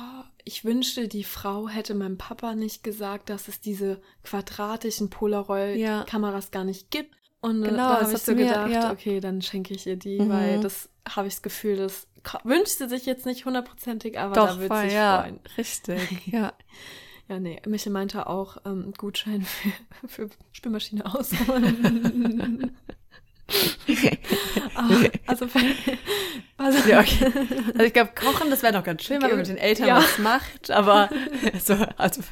ich 0.44 0.64
wünschte, 0.64 1.08
die 1.08 1.24
Frau 1.24 1.68
hätte 1.68 1.94
meinem 1.94 2.18
Papa 2.18 2.54
nicht 2.54 2.82
gesagt, 2.82 3.30
dass 3.30 3.48
es 3.48 3.60
diese 3.60 4.00
quadratischen 4.24 5.10
Polaroid-Kameras 5.10 6.50
gar 6.50 6.64
nicht 6.64 6.90
gibt. 6.90 7.14
Und 7.40 7.62
äh, 7.64 7.68
Genau, 7.68 7.76
da 7.88 7.94
habe 7.96 8.04
ich 8.08 8.14
hast 8.14 8.26
so 8.26 8.32
du 8.32 8.38
mir- 8.38 8.46
gedacht, 8.46 8.70
ja. 8.70 8.92
okay, 8.92 9.20
dann 9.20 9.42
schenke 9.42 9.74
ich 9.74 9.86
ihr 9.86 9.96
die, 9.96 10.20
Mhm. 10.20 10.28
weil 10.30 10.60
das 10.60 10.88
habe 11.08 11.26
ich 11.28 11.34
das 11.34 11.42
Gefühl, 11.42 11.76
das 11.76 12.06
ka- 12.06 12.11
wünscht 12.44 12.78
sie 12.78 12.88
sich 12.88 13.06
jetzt 13.06 13.26
nicht 13.26 13.44
hundertprozentig, 13.44 14.18
aber 14.18 14.34
da 14.34 14.46
Doch, 14.46 14.58
wird 14.58 14.68
voll, 14.68 14.82
sich 14.84 14.92
ja, 14.92 15.22
freuen. 15.22 15.40
richtig, 15.58 16.26
ja. 16.26 16.52
Ja, 17.28 17.38
nee, 17.38 17.60
Michel 17.66 17.92
meinte 17.92 18.26
auch 18.26 18.58
ähm, 18.66 18.92
Gutschein 18.98 19.42
für, 19.42 19.72
für 20.26 20.30
Spülmaschine 20.52 21.04
ausholen. 21.06 22.76
Ah, 24.74 24.88
also, 25.26 25.46
also 26.56 26.88
Ja, 26.88 27.00
okay. 27.00 27.30
Also 27.74 27.82
ich 27.84 27.92
glaube, 27.92 28.12
kochen, 28.14 28.48
das 28.48 28.62
wäre 28.62 28.72
noch 28.72 28.84
ganz 28.84 29.02
schön, 29.02 29.20
wenn 29.20 29.28
man 29.28 29.38
mit 29.40 29.48
den 29.48 29.58
Eltern 29.58 29.88
Ja. 29.88 29.96
was 29.98 30.18
macht, 30.18 30.70
aber 30.70 31.10
so, 31.62 31.74
also 31.98 32.22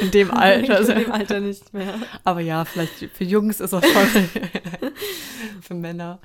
in 0.00 0.10
dem 0.12 0.30
Alter. 0.30 0.76
Also, 0.76 0.92
in 0.92 1.00
dem 1.00 1.12
Alter 1.12 1.40
nicht 1.40 1.74
mehr. 1.74 1.94
aber 2.24 2.40
ja, 2.40 2.64
vielleicht 2.64 3.10
für 3.12 3.24
Jungs 3.24 3.60
ist 3.60 3.72
das 3.74 3.84
schon 3.86 4.28
für 5.60 5.74
Männer. 5.74 6.20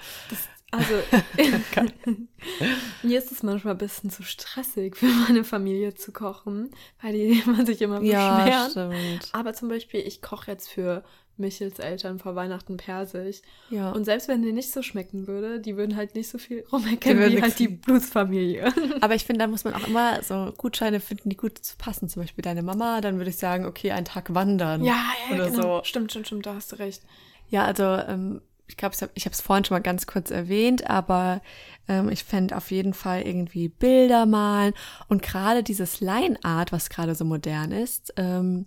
Also, 0.78 0.94
mir 3.04 3.18
ist 3.20 3.32
es 3.32 3.44
manchmal 3.44 3.74
ein 3.76 3.78
bisschen 3.80 4.10
zu 4.10 4.24
stressig, 4.24 4.96
für 4.98 5.08
meine 5.08 5.44
Familie 5.44 5.94
zu 5.96 6.12
kochen, 6.12 6.72
weil 7.02 7.14
die 7.14 7.40
immer 7.46 7.66
sich 7.66 7.82
immer 7.82 8.02
Ja, 8.02 8.46
beschweren. 8.46 8.72
stimmt. 9.20 9.30
Aber 9.34 9.54
zum 9.54 9.70
Beispiel, 9.70 10.02
ich 10.02 10.22
koche 10.22 10.52
jetzt 10.52 10.70
für 10.70 11.04
Michels 11.38 11.80
Eltern 11.80 12.18
vor 12.18 12.36
Weihnachten 12.36 12.78
Persisch. 12.78 13.42
Ja. 13.70 13.92
Und 13.92 14.06
selbst 14.06 14.30
wenn 14.30 14.42
dir 14.42 14.54
nicht 14.54 14.72
so 14.72 14.82
schmecken 14.82 15.28
würde, 15.28 15.60
die 15.60 15.76
würden 15.76 15.98
halt 15.98 16.16
nicht 16.16 16.30
so 16.30 16.38
viel 16.38 16.64
rumerkennen 16.72 17.22
würden 17.22 17.38
wie 17.38 17.42
halt 17.42 17.60
die 17.60 17.68
Blutsfamilie. 17.68 18.72
Aber 19.02 19.16
ich 19.16 19.26
finde, 19.26 19.40
da 19.40 19.48
muss 19.48 19.66
man 19.66 19.74
auch 19.74 19.86
immer 19.86 20.24
so 20.24 20.54
Gutscheine 20.56 21.02
finden, 21.02 21.30
die 21.30 21.36
gut 21.36 21.58
zu 21.58 21.76
passen. 21.78 22.08
Zum 22.08 22.22
Beispiel 22.22 22.42
deine 22.42 22.64
Mama, 22.64 23.02
dann 23.02 23.18
würde 23.18 23.32
ich 23.32 23.38
sagen, 23.38 23.66
okay, 23.66 23.92
einen 23.92 24.06
Tag 24.06 24.34
wandern. 24.34 24.82
Ja, 24.86 25.04
ja, 25.30 25.36
Oder 25.36 25.50
genau. 25.50 25.80
so. 25.80 25.84
Stimmt, 25.84 26.12
stimmt, 26.12 26.28
stimmt, 26.28 26.46
da 26.46 26.56
hast 26.56 26.72
du 26.72 26.78
recht. 26.78 27.04
Ja, 27.50 27.66
also 27.66 27.84
ähm, 27.84 28.42
ich 28.68 28.78
glaube, 28.78 28.96
ich 29.14 29.26
habe 29.26 29.34
es 29.34 29.42
vorhin 29.42 29.66
schon 29.66 29.76
mal 29.76 29.82
ganz 29.82 30.08
kurz 30.08 30.32
erwähnt, 30.32 30.90
aber 30.90 31.42
ähm, 31.88 32.10
ich 32.10 32.24
fände 32.24 32.58
auf 32.58 32.72
jeden 32.72 32.94
Fall 32.94 33.22
irgendwie 33.22 33.70
Bilder 33.70 34.26
malen 34.26 34.74
und 35.08 35.22
gerade 35.22 35.64
dieses 35.64 36.02
Line 36.02 36.38
Art, 36.44 36.72
was 36.72 36.90
gerade 36.90 37.16
so 37.16 37.26
modern 37.26 37.72
ist, 37.72 38.14
ähm, 38.18 38.66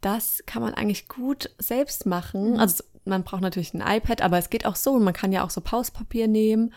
das 0.00 0.42
kann 0.46 0.62
man 0.62 0.74
eigentlich 0.74 1.08
gut 1.08 1.50
selbst 1.58 2.06
machen. 2.06 2.52
Mhm. 2.52 2.60
Also 2.60 2.84
man 3.04 3.24
braucht 3.24 3.42
natürlich 3.42 3.74
ein 3.74 3.84
iPad, 3.86 4.22
aber 4.22 4.38
es 4.38 4.50
geht 4.50 4.66
auch 4.66 4.76
so. 4.76 4.98
Man 4.98 5.14
kann 5.14 5.32
ja 5.32 5.44
auch 5.44 5.50
so 5.50 5.60
Pauspapier 5.60 6.28
nehmen 6.28 6.72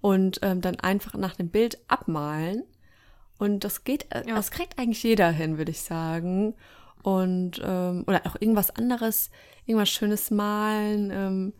und 0.00 0.40
ähm, 0.42 0.60
dann 0.60 0.76
einfach 0.76 1.14
nach 1.14 1.36
dem 1.36 1.48
Bild 1.48 1.78
abmalen. 1.88 2.64
Und 3.38 3.64
das 3.64 3.84
geht, 3.84 4.12
äh, 4.12 4.24
ja. 4.26 4.34
das 4.34 4.50
kriegt 4.50 4.78
eigentlich 4.78 5.02
jeder 5.02 5.30
hin, 5.30 5.58
würde 5.58 5.70
ich 5.70 5.82
sagen. 5.82 6.54
Und 7.02 7.60
ähm, 7.64 8.04
oder 8.06 8.22
auch 8.26 8.36
irgendwas 8.40 8.70
anderes, 8.70 9.30
irgendwas 9.66 9.88
Schönes 9.88 10.30
malen, 10.30 11.10
ähm, 11.12 11.52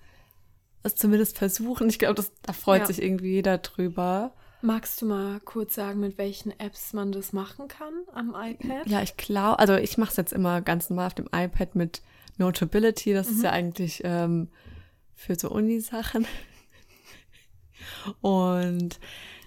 es 0.83 0.95
zumindest 0.95 1.39
versuchen. 1.39 1.89
Ich 1.89 1.99
glaube, 1.99 2.25
da 2.43 2.53
freut 2.53 2.83
ja. 2.83 2.87
sich 2.87 3.03
irgendwie 3.03 3.33
jeder 3.33 3.59
drüber. 3.59 4.33
Magst 4.61 5.01
du 5.01 5.07
mal 5.07 5.39
kurz 5.41 5.75
sagen, 5.75 6.01
mit 6.01 6.19
welchen 6.19 6.59
Apps 6.59 6.93
man 6.93 7.13
das 7.13 7.33
machen 7.33 7.69
kann 7.69 7.93
am 8.13 8.35
iPad? 8.35 8.87
Ja, 8.87 9.03
ich 9.03 9.17
glaube, 9.17 9.59
also 9.59 9.75
ich 9.77 9.99
mache 9.99 10.11
es 10.11 10.17
jetzt 10.17 10.33
immer 10.33 10.63
ganz 10.63 10.91
normal 10.91 11.07
auf 11.07 11.15
dem 11.15 11.29
iPad 11.33 11.77
mit 11.77 12.03
Notability. 12.39 13.13
Das 13.13 13.29
mhm. 13.29 13.37
ist 13.37 13.43
ja 13.45 13.51
eigentlich 13.51 14.01
ähm, 14.05 14.49
für 15.15 15.37
so 15.39 15.51
Uni-Sachen. 15.51 16.27
Und 18.21 18.99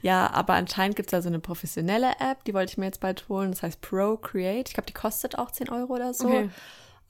ja, 0.02 0.32
aber 0.32 0.54
anscheinend 0.54 0.96
gibt 0.96 1.08
es 1.08 1.12
da 1.12 1.22
so 1.22 1.28
eine 1.28 1.40
professionelle 1.40 2.14
App, 2.20 2.44
die 2.46 2.54
wollte 2.54 2.72
ich 2.72 2.78
mir 2.78 2.86
jetzt 2.86 3.02
bald 3.02 3.28
holen. 3.30 3.52
Das 3.52 3.64
heißt 3.64 3.82
Procreate. 3.82 4.70
Ich 4.70 4.74
glaube, 4.74 4.88
die 4.88 4.94
kostet 4.94 5.38
auch 5.38 5.52
10 5.52 5.70
Euro 5.70 5.94
oder 5.94 6.14
so. 6.14 6.28
Okay. 6.28 6.50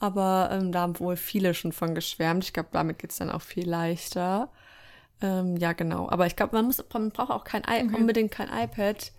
Aber 0.02 0.50
ähm, 0.52 0.72
da 0.72 0.82
haben 0.82 1.00
wohl 1.00 1.16
viele 1.16 1.54
schon 1.54 1.72
von 1.72 1.94
geschwärmt. 1.94 2.44
Ich 2.44 2.54
glaube, 2.54 2.70
damit 2.72 2.98
geht 2.98 3.12
es 3.12 3.18
dann 3.18 3.30
auch 3.30 3.44
viel 3.44 3.70
leichter. 3.70 4.50
Ähm, 5.22 5.58
ja, 5.58 5.74
genau. 5.74 6.10
Aber 6.10 6.26
ich 6.26 6.36
glaube, 6.36 6.56
man 6.56 6.66
muss, 6.66 6.84
man 6.92 7.12
braucht 7.12 7.30
auch 7.30 7.44
kein 7.44 7.62
okay. 7.62 7.88
unbedingt 7.96 8.32
kein 8.32 8.50
iPad. 8.50 9.12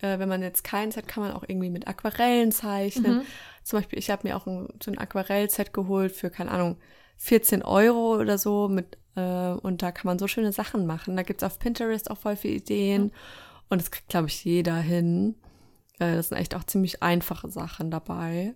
Äh, 0.00 0.18
wenn 0.18 0.28
man 0.30 0.40
jetzt 0.40 0.64
keins 0.64 0.96
hat, 0.96 1.06
kann 1.06 1.22
man 1.22 1.32
auch 1.34 1.44
irgendwie 1.46 1.68
mit 1.68 1.86
Aquarellen 1.86 2.50
zeichnen. 2.50 3.18
Mhm. 3.18 3.22
Zum 3.62 3.78
Beispiel, 3.78 3.98
ich 3.98 4.08
habe 4.08 4.26
mir 4.26 4.38
auch 4.38 4.46
ein, 4.46 4.68
so 4.82 4.90
ein 4.90 4.96
Aquarellset 4.96 5.74
geholt 5.74 6.12
für, 6.12 6.30
keine 6.30 6.50
Ahnung, 6.50 6.78
14 7.18 7.62
Euro 7.62 8.16
oder 8.16 8.38
so 8.38 8.68
mit, 8.68 8.96
äh, 9.16 9.20
und 9.20 9.82
da 9.82 9.92
kann 9.92 10.06
man 10.06 10.18
so 10.18 10.28
schöne 10.28 10.52
Sachen 10.52 10.86
machen. 10.86 11.14
Da 11.14 11.24
gibt 11.24 11.42
es 11.42 11.46
auf 11.46 11.58
Pinterest 11.58 12.10
auch 12.10 12.18
voll 12.18 12.36
viele 12.36 12.54
Ideen. 12.54 13.02
Mhm. 13.02 13.10
Und 13.68 13.82
das 13.82 13.90
kriegt, 13.90 14.08
glaube 14.08 14.28
ich, 14.28 14.42
jeder 14.46 14.76
hin. 14.76 15.34
Äh, 15.98 16.14
das 16.16 16.30
sind 16.30 16.38
echt 16.38 16.54
auch 16.54 16.64
ziemlich 16.64 17.02
einfache 17.02 17.50
Sachen 17.50 17.90
dabei. 17.90 18.54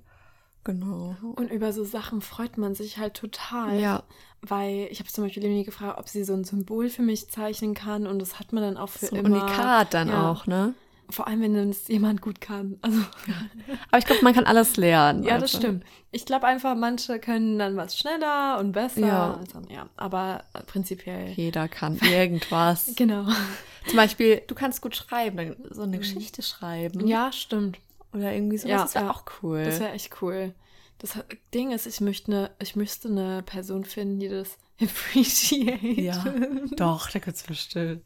Genau. 0.64 1.16
Und 1.36 1.50
über 1.50 1.72
so 1.72 1.84
Sachen 1.84 2.20
freut 2.20 2.58
man 2.58 2.74
sich 2.74 2.98
halt 2.98 3.14
total. 3.14 3.80
Ja. 3.80 4.02
Weil 4.42 4.88
ich 4.90 5.00
habe 5.00 5.10
zum 5.10 5.24
Beispiel 5.24 5.42
Leonie 5.42 5.64
gefragt, 5.64 5.98
ob 5.98 6.08
sie 6.08 6.24
so 6.24 6.32
ein 6.32 6.44
Symbol 6.44 6.88
für 6.88 7.02
mich 7.02 7.28
zeichnen 7.30 7.74
kann 7.74 8.06
und 8.06 8.20
das 8.20 8.38
hat 8.38 8.52
man 8.52 8.62
dann 8.62 8.76
auch 8.76 8.88
für 8.88 9.06
so 9.06 9.16
immer. 9.16 9.42
Unikat 9.42 9.94
dann 9.94 10.08
ja. 10.08 10.30
auch, 10.30 10.46
ne? 10.46 10.74
Vor 11.10 11.26
allem, 11.26 11.40
wenn 11.42 11.70
es 11.70 11.88
jemand 11.88 12.20
gut 12.20 12.40
kann. 12.40 12.78
Also. 12.82 13.00
Aber 13.90 13.98
ich 13.98 14.04
glaube, 14.04 14.22
man 14.22 14.32
kann 14.32 14.44
alles 14.44 14.76
lernen. 14.76 15.24
ja, 15.24 15.38
das 15.38 15.52
stimmt. 15.52 15.84
Ich 16.12 16.24
glaube 16.24 16.46
einfach, 16.46 16.76
manche 16.76 17.18
können 17.18 17.58
dann 17.58 17.76
was 17.76 17.98
schneller 17.98 18.58
und 18.60 18.72
besser. 18.72 19.06
Ja. 19.06 19.40
Also, 19.40 19.60
ja. 19.68 19.88
Aber 19.96 20.44
prinzipiell. 20.66 21.30
Jeder 21.30 21.68
kann 21.68 21.98
irgendwas. 21.98 22.92
genau. 22.96 23.26
Zum 23.86 23.96
Beispiel, 23.96 24.42
du 24.46 24.54
kannst 24.54 24.82
gut 24.82 24.94
schreiben, 24.94 25.56
so 25.70 25.82
eine. 25.82 25.98
Geschichte 25.98 26.42
schreiben. 26.42 27.06
Ja, 27.06 27.32
stimmt. 27.32 27.78
Oder 28.12 28.32
irgendwie 28.32 28.58
sowas. 28.58 28.70
Ja, 28.70 28.82
das 28.82 28.94
wäre 28.94 29.04
ja. 29.06 29.10
auch 29.10 29.24
cool. 29.42 29.64
Das 29.64 29.80
wäre 29.80 29.92
echt 29.92 30.22
cool. 30.22 30.54
Das 30.98 31.18
Ding 31.54 31.70
ist, 31.72 31.86
ich 31.86 32.00
möchte 32.00 32.30
eine, 32.30 32.50
ich 32.60 32.76
müsste 32.76 33.08
eine 33.08 33.42
Person 33.42 33.84
finden, 33.84 34.20
die 34.20 34.28
das 34.28 34.58
appreciate. 34.80 36.00
Ja, 36.00 36.24
doch, 36.76 37.10
da 37.10 37.18
kannst 37.18 37.44
du 37.44 37.48
bestimmt. 37.48 38.04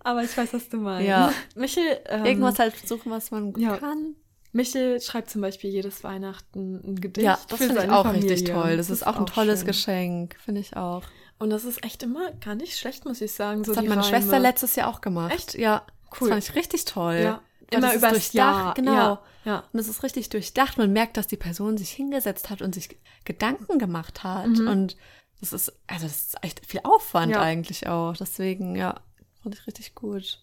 Aber 0.00 0.22
ich 0.22 0.36
weiß, 0.36 0.52
was 0.52 0.68
du 0.68 0.78
meinst. 0.78 1.08
Ja. 1.08 1.32
Michel, 1.54 2.00
ähm, 2.06 2.24
Irgendwas 2.24 2.58
halt 2.58 2.74
suchen, 2.86 3.10
was 3.10 3.30
man 3.30 3.52
ja. 3.58 3.76
kann. 3.76 4.14
Michel 4.52 5.00
schreibt 5.00 5.30
zum 5.30 5.40
Beispiel 5.40 5.70
jedes 5.70 6.02
Weihnachten 6.04 6.80
ein 6.84 7.00
Gedicht. 7.00 7.24
Ja, 7.24 7.38
das 7.48 7.58
finde 7.58 7.84
ich 7.84 7.90
auch 7.90 8.04
Familie. 8.04 8.30
richtig 8.30 8.52
toll. 8.52 8.76
Das, 8.76 8.88
das 8.88 8.98
ist, 8.98 9.06
auch 9.06 9.16
ein 9.16 9.26
tolles 9.26 9.60
schön. 9.60 9.66
Geschenk, 9.66 10.36
finde 10.40 10.60
ich 10.60 10.76
auch. 10.76 11.02
Und 11.38 11.50
das 11.50 11.64
ist 11.64 11.84
echt 11.84 12.02
immer 12.02 12.32
gar 12.32 12.54
nicht 12.54 12.76
schlecht, 12.76 13.04
muss 13.04 13.20
ich 13.20 13.32
sagen. 13.32 13.62
Das 13.62 13.74
so 13.74 13.76
hat 13.76 13.86
meine 13.86 14.02
Reime. 14.02 14.08
Schwester 14.08 14.38
letztes 14.38 14.74
Jahr 14.76 14.88
auch 14.88 15.00
gemacht. 15.00 15.34
Echt? 15.34 15.54
Ja. 15.54 15.84
Cool. 16.20 16.28
Das 16.30 16.46
fand 16.46 16.48
ich 16.48 16.54
richtig 16.54 16.84
toll. 16.86 17.20
Ja. 17.22 17.42
Immer 17.70 17.94
über 17.94 18.10
das 18.10 18.32
Jahr. 18.32 18.74
Genau. 18.74 18.92
Ja, 18.92 19.22
ja. 19.44 19.64
Und 19.72 19.78
es 19.80 19.88
ist 19.88 20.02
richtig 20.02 20.28
durchdacht. 20.30 20.78
Man 20.78 20.92
merkt, 20.92 21.16
dass 21.16 21.26
die 21.26 21.36
Person 21.36 21.76
sich 21.76 21.90
hingesetzt 21.90 22.50
hat 22.50 22.62
und 22.62 22.74
sich 22.74 22.98
Gedanken 23.24 23.78
gemacht 23.78 24.24
hat. 24.24 24.48
Mhm. 24.48 24.68
Und 24.68 24.96
das 25.40 25.52
ist, 25.52 25.72
also 25.86 26.06
das 26.06 26.16
ist 26.16 26.36
echt 26.42 26.66
viel 26.66 26.80
Aufwand 26.84 27.32
ja. 27.32 27.40
eigentlich 27.40 27.86
auch. 27.86 28.16
Deswegen, 28.16 28.74
ja, 28.74 29.00
fand 29.42 29.54
ich 29.54 29.66
richtig 29.66 29.94
gut. 29.94 30.42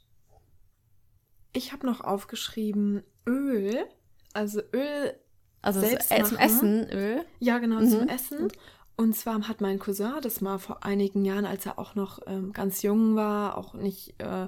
Ich 1.54 1.72
habe 1.72 1.86
noch 1.86 2.02
aufgeschrieben 2.02 3.04
Öl. 3.28 3.86
Also 4.34 4.62
Öl. 4.74 5.14
Also 5.62 5.80
selbst 5.80 6.10
so, 6.10 6.16
äh, 6.16 6.24
zum 6.24 6.38
Essen 6.38 6.90
Öl? 6.92 7.26
Ja, 7.40 7.58
genau, 7.58 7.80
mhm. 7.80 7.90
zum 7.90 8.08
Essen. 8.08 8.52
Und 8.98 9.16
zwar 9.16 9.48
hat 9.48 9.62
mein 9.62 9.80
Cousin 9.80 10.14
das 10.22 10.42
mal 10.42 10.58
vor 10.58 10.86
einigen 10.86 11.26
Jahren, 11.26 11.46
als 11.46 11.66
er 11.66 11.80
auch 11.80 11.96
noch 11.96 12.20
ähm, 12.28 12.54
ganz 12.54 12.82
jung 12.82 13.16
war, 13.16 13.58
auch 13.58 13.74
nicht 13.74 14.22
äh, 14.22 14.48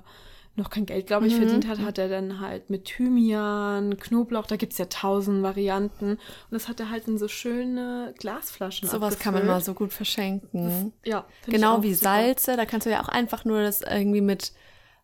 noch 0.57 0.71
kein 0.71 0.87
Geld, 0.87 1.05
glaube 1.05 1.27
ich, 1.27 1.35
mhm. 1.35 1.37
verdient 1.37 1.67
hat, 1.67 1.79
hat 1.79 1.97
er 1.99 2.09
dann 2.09 2.39
halt 2.39 2.71
mit 2.71 2.85
Thymian, 2.85 3.95
Knoblauch, 3.97 4.47
da 4.47 4.55
gibt 4.55 4.73
es 4.73 4.79
ja 4.79 4.85
tausend 4.85 5.43
Varianten. 5.43 6.11
Und 6.11 6.19
das 6.49 6.67
hat 6.67 6.79
er 6.79 6.89
halt 6.89 7.07
in 7.07 7.19
so 7.19 7.27
schöne 7.27 8.13
Glasflaschen 8.17 8.89
Sowas 8.89 9.19
kann 9.19 9.35
man 9.35 9.45
mal 9.45 9.61
so 9.61 9.75
gut 9.75 9.93
verschenken. 9.93 10.91
Das, 11.03 11.09
ja. 11.11 11.25
Genau 11.45 11.83
wie 11.83 11.93
super. 11.93 12.09
Salze, 12.09 12.57
da 12.57 12.65
kannst 12.65 12.87
du 12.87 12.91
ja 12.91 13.03
auch 13.03 13.07
einfach 13.07 13.45
nur 13.45 13.61
das 13.61 13.81
irgendwie 13.81 14.21
mit 14.21 14.51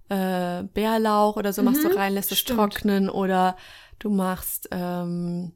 äh, 0.10 0.64
Bärlauch 0.64 1.38
oder 1.38 1.54
so 1.54 1.62
mhm. 1.62 1.70
machst 1.70 1.84
du 1.84 1.96
rein, 1.96 2.16
lässt 2.16 2.32
es 2.32 2.44
trocknen 2.44 3.08
oder 3.08 3.56
du 4.00 4.10
machst 4.10 4.70
ähm, 4.72 5.52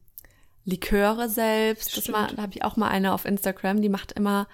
Liköre 0.64 1.28
selbst. 1.28 1.96
Das 1.96 2.06
mal, 2.06 2.28
da 2.36 2.42
habe 2.42 2.52
ich 2.54 2.64
auch 2.64 2.76
mal 2.76 2.88
eine 2.88 3.12
auf 3.12 3.24
Instagram, 3.24 3.82
die 3.82 3.88
macht 3.88 4.12
immer 4.12 4.46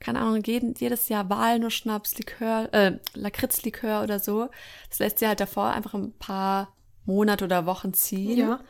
keine 0.00 0.20
Ahnung, 0.20 0.42
jeden, 0.44 0.74
jedes 0.74 1.08
Jahr 1.08 1.28
Walnussschnaps, 1.30 2.18
Likör, 2.18 2.68
äh, 2.72 2.98
Lakritzlikör 3.14 4.02
oder 4.02 4.20
so. 4.20 4.48
Das 4.88 4.98
lässt 4.98 5.18
sie 5.18 5.26
halt 5.26 5.40
davor 5.40 5.70
einfach 5.70 5.94
ein 5.94 6.12
paar 6.18 6.74
Monate 7.04 7.44
oder 7.44 7.66
Wochen 7.66 7.94
ziehen. 7.94 8.38
Ja. 8.38 8.60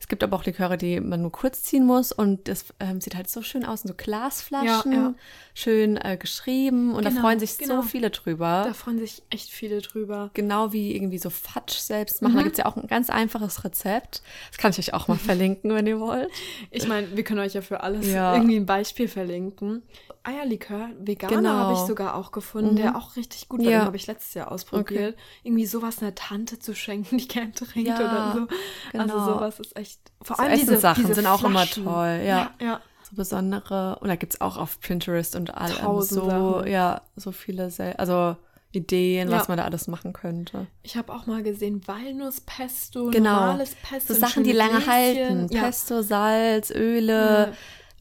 Es 0.00 0.06
gibt 0.06 0.22
aber 0.22 0.36
auch 0.36 0.44
Liköre, 0.44 0.78
die 0.78 1.00
man 1.00 1.22
nur 1.22 1.32
kurz 1.32 1.62
ziehen 1.62 1.84
muss 1.84 2.12
und 2.12 2.48
das 2.48 2.66
ähm, 2.78 3.00
sieht 3.00 3.16
halt 3.16 3.28
so 3.28 3.42
schön 3.42 3.64
aus, 3.64 3.82
in 3.82 3.88
so 3.88 3.94
Glasflaschen, 3.94 4.92
ja, 4.92 4.98
ja. 4.98 5.14
schön 5.54 5.96
äh, 5.96 6.16
geschrieben 6.16 6.94
und 6.94 7.02
genau, 7.02 7.16
da 7.16 7.20
freuen 7.20 7.40
sich 7.40 7.58
genau. 7.58 7.82
so 7.82 7.82
viele 7.82 8.10
drüber. 8.10 8.64
Da 8.66 8.74
freuen 8.74 8.98
sich 8.98 9.22
echt 9.30 9.50
viele 9.50 9.82
drüber. 9.82 10.30
Genau 10.34 10.72
wie 10.72 10.94
irgendwie 10.94 11.18
so 11.18 11.30
Fatsch 11.30 11.78
selbst 11.78 12.22
machen. 12.22 12.34
Mhm. 12.34 12.38
Da 12.38 12.42
gibt 12.44 12.58
es 12.58 12.58
ja 12.58 12.66
auch 12.66 12.76
ein 12.76 12.86
ganz 12.86 13.10
einfaches 13.10 13.64
Rezept. 13.64 14.22
Das 14.50 14.58
kann 14.58 14.70
ich 14.70 14.78
euch 14.78 14.94
auch 14.94 15.08
mal 15.08 15.16
verlinken, 15.18 15.74
wenn 15.74 15.86
ihr 15.86 15.98
wollt. 15.98 16.30
Ich 16.70 16.86
meine, 16.86 17.16
wir 17.16 17.24
können 17.24 17.40
euch 17.40 17.54
ja 17.54 17.62
für 17.62 17.80
alles 17.80 18.06
ja. 18.08 18.34
irgendwie 18.34 18.56
ein 18.56 18.66
Beispiel 18.66 19.08
verlinken. 19.08 19.82
Eierlikör, 20.22 20.90
Veganer 21.00 21.36
genau. 21.36 21.50
habe 21.50 21.72
ich 21.72 21.78
sogar 21.80 22.14
auch 22.14 22.32
gefunden, 22.32 22.72
mhm. 22.72 22.76
der 22.76 22.96
auch 22.96 23.16
richtig 23.16 23.48
gut 23.48 23.60
war. 23.60 23.70
Ja. 23.70 23.78
Den 23.78 23.86
habe 23.86 23.96
ich 23.96 24.06
letztes 24.06 24.34
Jahr 24.34 24.52
ausprobiert. 24.52 25.14
Okay. 25.14 25.22
Irgendwie 25.42 25.66
sowas 25.66 26.02
einer 26.02 26.14
Tante 26.14 26.58
zu 26.58 26.74
schenken, 26.74 27.18
die 27.18 27.28
gerne 27.28 27.52
trinkt 27.52 27.90
oder 27.90 28.32
so. 28.34 28.40
Also 28.40 28.48
genau. 28.92 29.02
Also 29.04 29.32
sowas 29.32 29.60
ist 29.60 29.76
echt. 29.76 29.87
Vor 30.22 30.36
so 30.36 30.42
allem 30.42 30.58
diese 30.58 30.78
Sachen 30.78 31.04
diese 31.04 31.14
sind 31.14 31.26
auch 31.26 31.40
Flaschen. 31.40 31.84
immer 31.84 31.90
toll. 31.90 32.20
Ja. 32.24 32.52
ja, 32.60 32.66
ja. 32.66 32.80
So 33.08 33.16
besondere. 33.16 33.98
Und 34.00 34.08
da 34.08 34.16
gibt 34.16 34.34
es 34.34 34.40
auch 34.40 34.56
auf 34.56 34.80
Pinterest 34.80 35.36
und 35.36 35.54
all 35.54 35.70
so, 36.02 36.28
Sachen. 36.28 36.66
ja, 36.66 37.02
so 37.16 37.32
viele, 37.32 37.70
also 37.96 38.36
Ideen, 38.72 39.30
ja. 39.30 39.38
was 39.38 39.48
man 39.48 39.56
da 39.56 39.64
alles 39.64 39.88
machen 39.88 40.12
könnte. 40.12 40.66
Ich 40.82 40.96
habe 40.96 41.12
auch 41.12 41.26
mal 41.26 41.42
gesehen 41.42 41.86
Walnusspesto, 41.86 43.10
genau. 43.10 43.36
normales 43.36 43.74
Pesto. 43.82 44.12
So 44.12 44.20
Sachen, 44.20 44.44
die 44.44 44.52
lange 44.52 44.86
halten. 44.86 45.48
Pesto, 45.48 46.02
Salz, 46.02 46.70
Öle. 46.70 47.54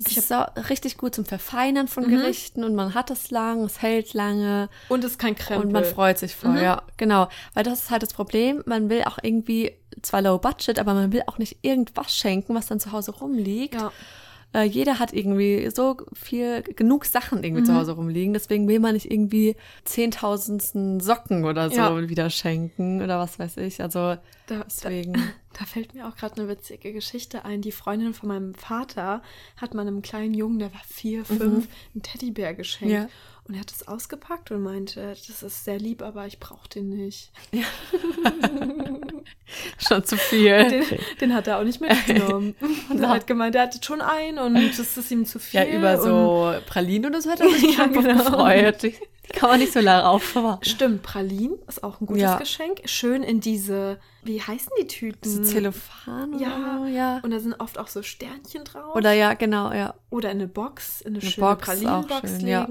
Es 0.06 0.16
ist 0.16 0.28
so 0.28 0.36
richtig 0.70 0.98
gut 0.98 1.16
zum 1.16 1.26
Verfeinern 1.26 1.88
von 1.88 2.06
mhm. 2.06 2.10
Gerichten 2.10 2.64
und 2.64 2.76
man 2.76 2.94
hat 2.94 3.10
es 3.10 3.32
lang, 3.32 3.64
es 3.64 3.82
hält 3.82 4.14
lange. 4.14 4.70
Und 4.90 5.04
es 5.04 5.12
ist 5.12 5.20
kein 5.20 5.36
Krempel. 5.36 5.66
Und 5.66 5.74
man 5.74 5.86
freut 5.86 6.20
sich 6.20 6.36
voll, 6.36 6.52
mhm. 6.52 6.58
ja, 6.64 6.84
genau. 6.98 7.30
Weil 7.54 7.64
das 7.64 7.84
ist 7.84 7.92
halt 7.92 8.04
das 8.04 8.14
Problem, 8.14 8.62
man 8.66 8.90
will 8.90 9.04
auch 9.04 9.18
irgendwie, 9.22 9.72
zwar 10.02 10.22
low 10.22 10.38
budget, 10.38 10.78
aber 10.80 10.94
man 10.94 11.12
will 11.12 11.24
auch 11.26 11.40
nicht 11.40 11.58
irgendwas 11.64 12.16
schenken, 12.16 12.54
was 12.54 12.68
dann 12.68 12.80
zu 12.80 12.92
Hause 12.92 13.12
rumliegt. 13.12 13.76
Ja. 13.76 13.92
Äh, 14.54 14.64
jeder 14.64 15.00
hat 15.00 15.14
irgendwie 15.14 15.70
so 15.74 15.98
viel, 16.14 16.62
genug 16.62 17.06
Sachen 17.06 17.44
irgendwie 17.44 17.62
mhm. 17.62 17.66
zu 17.66 17.76
Hause 17.76 17.92
rumliegen. 17.94 18.34
Deswegen 18.34 18.68
will 18.68 18.80
man 18.80 18.94
nicht 18.94 19.12
irgendwie 19.12 19.56
zehntausendsten 19.84 21.00
Socken 21.00 21.44
oder 21.44 21.70
so 21.70 21.76
ja. 21.76 22.10
wieder 22.10 22.30
schenken 22.30 23.02
oder 23.02 23.20
was 23.20 23.40
weiß 23.40 23.58
ich. 23.58 23.82
Also 23.82 24.16
da, 24.48 24.64
deswegen. 24.66 25.14
Da, 25.14 25.20
Da 25.58 25.66
fällt 25.66 25.96
mir 25.96 26.08
auch 26.08 26.16
gerade 26.16 26.40
eine 26.40 26.50
witzige 26.50 26.94
Geschichte 26.94 27.44
ein. 27.44 27.62
Die 27.62 27.72
Freundin 27.72 28.14
von 28.14 28.30
meinem 28.30 28.54
Vater 28.54 29.24
hat 29.56 29.74
meinem 29.74 30.04
kleinen 30.04 30.34
Jungen, 30.36 30.60
der 30.60 30.72
war 30.74 30.84
vier, 30.88 31.26
fünf, 31.26 31.42
mhm. 31.42 31.68
einen 31.96 32.04
Teddybär 32.04 32.54
geschenkt. 32.54 32.94
Ja. 32.94 33.10
Und 33.48 33.56
er 33.56 33.62
hat 33.62 33.72
es 33.72 33.88
ausgepackt 33.88 34.52
und 34.52 34.62
meinte, 34.62 35.16
das 35.28 35.42
ist 35.42 35.64
sehr 35.64 35.80
lieb, 35.80 36.02
aber 36.02 36.28
ich 36.28 36.40
brauche 36.40 36.68
den 36.68 36.90
nicht. 36.90 37.32
Ja. 37.52 37.64
schon 39.78 40.04
zu 40.04 40.18
viel. 40.18 40.70
Den, 40.70 41.00
den, 41.22 41.34
hat 41.34 41.48
er 41.48 41.60
auch 41.60 41.64
nicht 41.64 41.80
mitgenommen. 41.80 42.56
und 42.90 43.02
er 43.02 43.10
hat 43.10 43.26
gemeint, 43.26 43.56
er 43.56 43.64
hatte 43.64 43.80
schon 43.82 44.02
einen 44.02 44.38
und 44.38 44.56
das 44.78 44.98
ist 44.98 45.12
ihm 45.12 45.26
zu 45.26 45.40
viel. 45.40 45.62
Ja, 45.62 45.66
über 45.66 45.98
so 45.98 46.54
Pralinen 46.68 47.10
oder 47.10 47.22
so 47.22 47.32
hat 47.32 47.40
er 47.40 47.50
sich 47.54 47.78
ja, 47.78 47.88
genau. 47.88 48.18
gefreut. 48.18 48.94
Die, 49.28 49.34
kann 49.38 49.50
man 49.50 49.60
nicht 49.60 49.74
so 49.74 49.80
lange 49.80 50.08
aufbewahren. 50.08 50.64
Stimmt, 50.64 51.04
Pralinen 51.04 51.58
ist 51.68 51.84
auch 51.84 52.02
ein 52.02 52.08
gutes 52.08 52.24
ja. 52.24 52.38
Geschenk. 52.38 52.82
Schön 52.86 53.24
in 53.24 53.40
diese, 53.40 54.00
wie 54.24 54.42
heißen 54.42 54.72
die 54.82 54.88
Tüten? 54.88 55.30
So 55.30 55.44
Zellophan 55.44 56.40
ja, 56.40 56.86
ja. 56.88 57.20
Und 57.24 57.32
da 57.32 57.40
sind 57.40 57.60
oft 57.60 57.78
auch 57.78 57.88
so 57.88 58.04
Sternchen 58.04 58.64
drauf. 58.64 58.96
Oder 58.96 59.14
ja, 59.14 59.34
genau, 59.34 59.72
ja. 59.72 59.96
Oder 60.10 60.32
in 60.32 60.38
eine 60.38 60.48
Box, 60.48 61.02
in 61.02 61.08
eine, 61.08 61.20
eine 61.20 61.30
schöne 61.30 61.56
Pralinenbox 61.56 62.42
legen. 62.42 62.48
Ja 62.48 62.68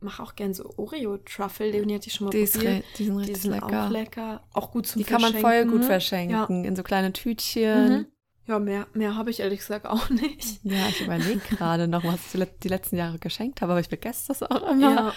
mache 0.00 0.22
auch 0.22 0.34
gern 0.34 0.54
so 0.54 0.72
Oreo-Truffle. 0.76 1.70
Leonie 1.70 1.96
hat 1.96 2.06
die 2.06 2.10
schon 2.10 2.26
mal 2.26 2.30
die 2.30 2.46
probiert. 2.46 2.84
die 2.98 3.04
sind 3.04 3.18
richtig 3.18 3.34
die 3.34 3.40
sind 3.40 3.50
lecker. 3.52 3.86
auch 3.86 3.90
lecker. 3.90 4.42
Auch 4.52 4.70
gut 4.70 4.86
zum 4.86 5.00
Die 5.00 5.04
kann 5.04 5.20
man 5.20 5.34
voll 5.34 5.66
gut 5.66 5.80
ne? 5.80 5.86
verschenken. 5.86 6.64
Ja. 6.64 6.68
In 6.68 6.76
so 6.76 6.82
kleine 6.82 7.12
Tütchen. 7.12 7.88
Mhm. 7.88 8.06
Ja, 8.46 8.60
mehr, 8.60 8.86
mehr 8.92 9.16
habe 9.16 9.30
ich 9.30 9.40
ehrlich 9.40 9.58
gesagt 9.58 9.86
auch 9.86 10.08
nicht. 10.08 10.60
Ja, 10.62 10.86
ich 10.88 11.00
überlege 11.00 11.40
gerade 11.50 11.88
noch, 11.88 12.04
was 12.04 12.32
ich 12.32 12.48
die 12.62 12.68
letzten 12.68 12.96
Jahre 12.96 13.18
geschenkt 13.18 13.60
habe, 13.60 13.72
aber 13.72 13.80
ich 13.80 13.88
vergesse 13.88 14.28
das 14.28 14.42
auch 14.42 14.70
immer 14.70 14.94
ja. 14.94 15.12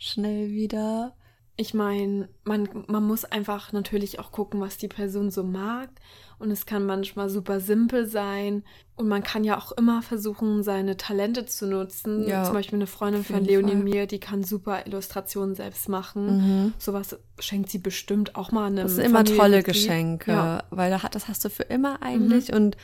Schnell 0.00 0.50
wieder. 0.50 1.14
Ich 1.56 1.74
meine, 1.74 2.30
man, 2.42 2.68
man 2.86 3.04
muss 3.04 3.26
einfach 3.26 3.72
natürlich 3.72 4.18
auch 4.18 4.32
gucken, 4.32 4.60
was 4.60 4.78
die 4.78 4.88
Person 4.88 5.30
so 5.30 5.44
mag. 5.44 5.90
Und 6.38 6.50
es 6.50 6.64
kann 6.64 6.86
manchmal 6.86 7.28
super 7.28 7.60
simpel 7.60 8.06
sein. 8.06 8.64
Und 8.96 9.08
man 9.08 9.22
kann 9.22 9.44
ja 9.44 9.58
auch 9.58 9.72
immer 9.72 10.00
versuchen, 10.00 10.62
seine 10.62 10.96
Talente 10.96 11.44
zu 11.44 11.66
nutzen. 11.66 12.26
Ja, 12.26 12.44
Zum 12.44 12.54
Beispiel 12.54 12.78
eine 12.78 12.86
Freundin 12.86 13.24
von 13.24 13.44
Leonie 13.44 13.72
Fall. 13.72 13.82
mir, 13.82 14.06
die 14.06 14.20
kann 14.20 14.42
super 14.42 14.86
Illustrationen 14.86 15.54
selbst 15.54 15.90
machen. 15.90 16.38
Mhm. 16.38 16.72
Sowas 16.78 17.18
schenkt 17.38 17.70
sie 17.70 17.78
bestimmt 17.78 18.36
auch 18.36 18.52
mal 18.52 18.68
einem 18.68 18.76
Das 18.78 18.94
sind 18.94 19.04
immer 19.04 19.24
tolle 19.24 19.62
Geschenke, 19.62 20.30
ja. 20.30 20.64
weil 20.70 20.98
das 21.10 21.28
hast 21.28 21.44
du 21.44 21.50
für 21.50 21.64
immer 21.64 22.00
eigentlich. 22.00 22.48
Mhm. 22.48 22.56
Und 22.56 22.76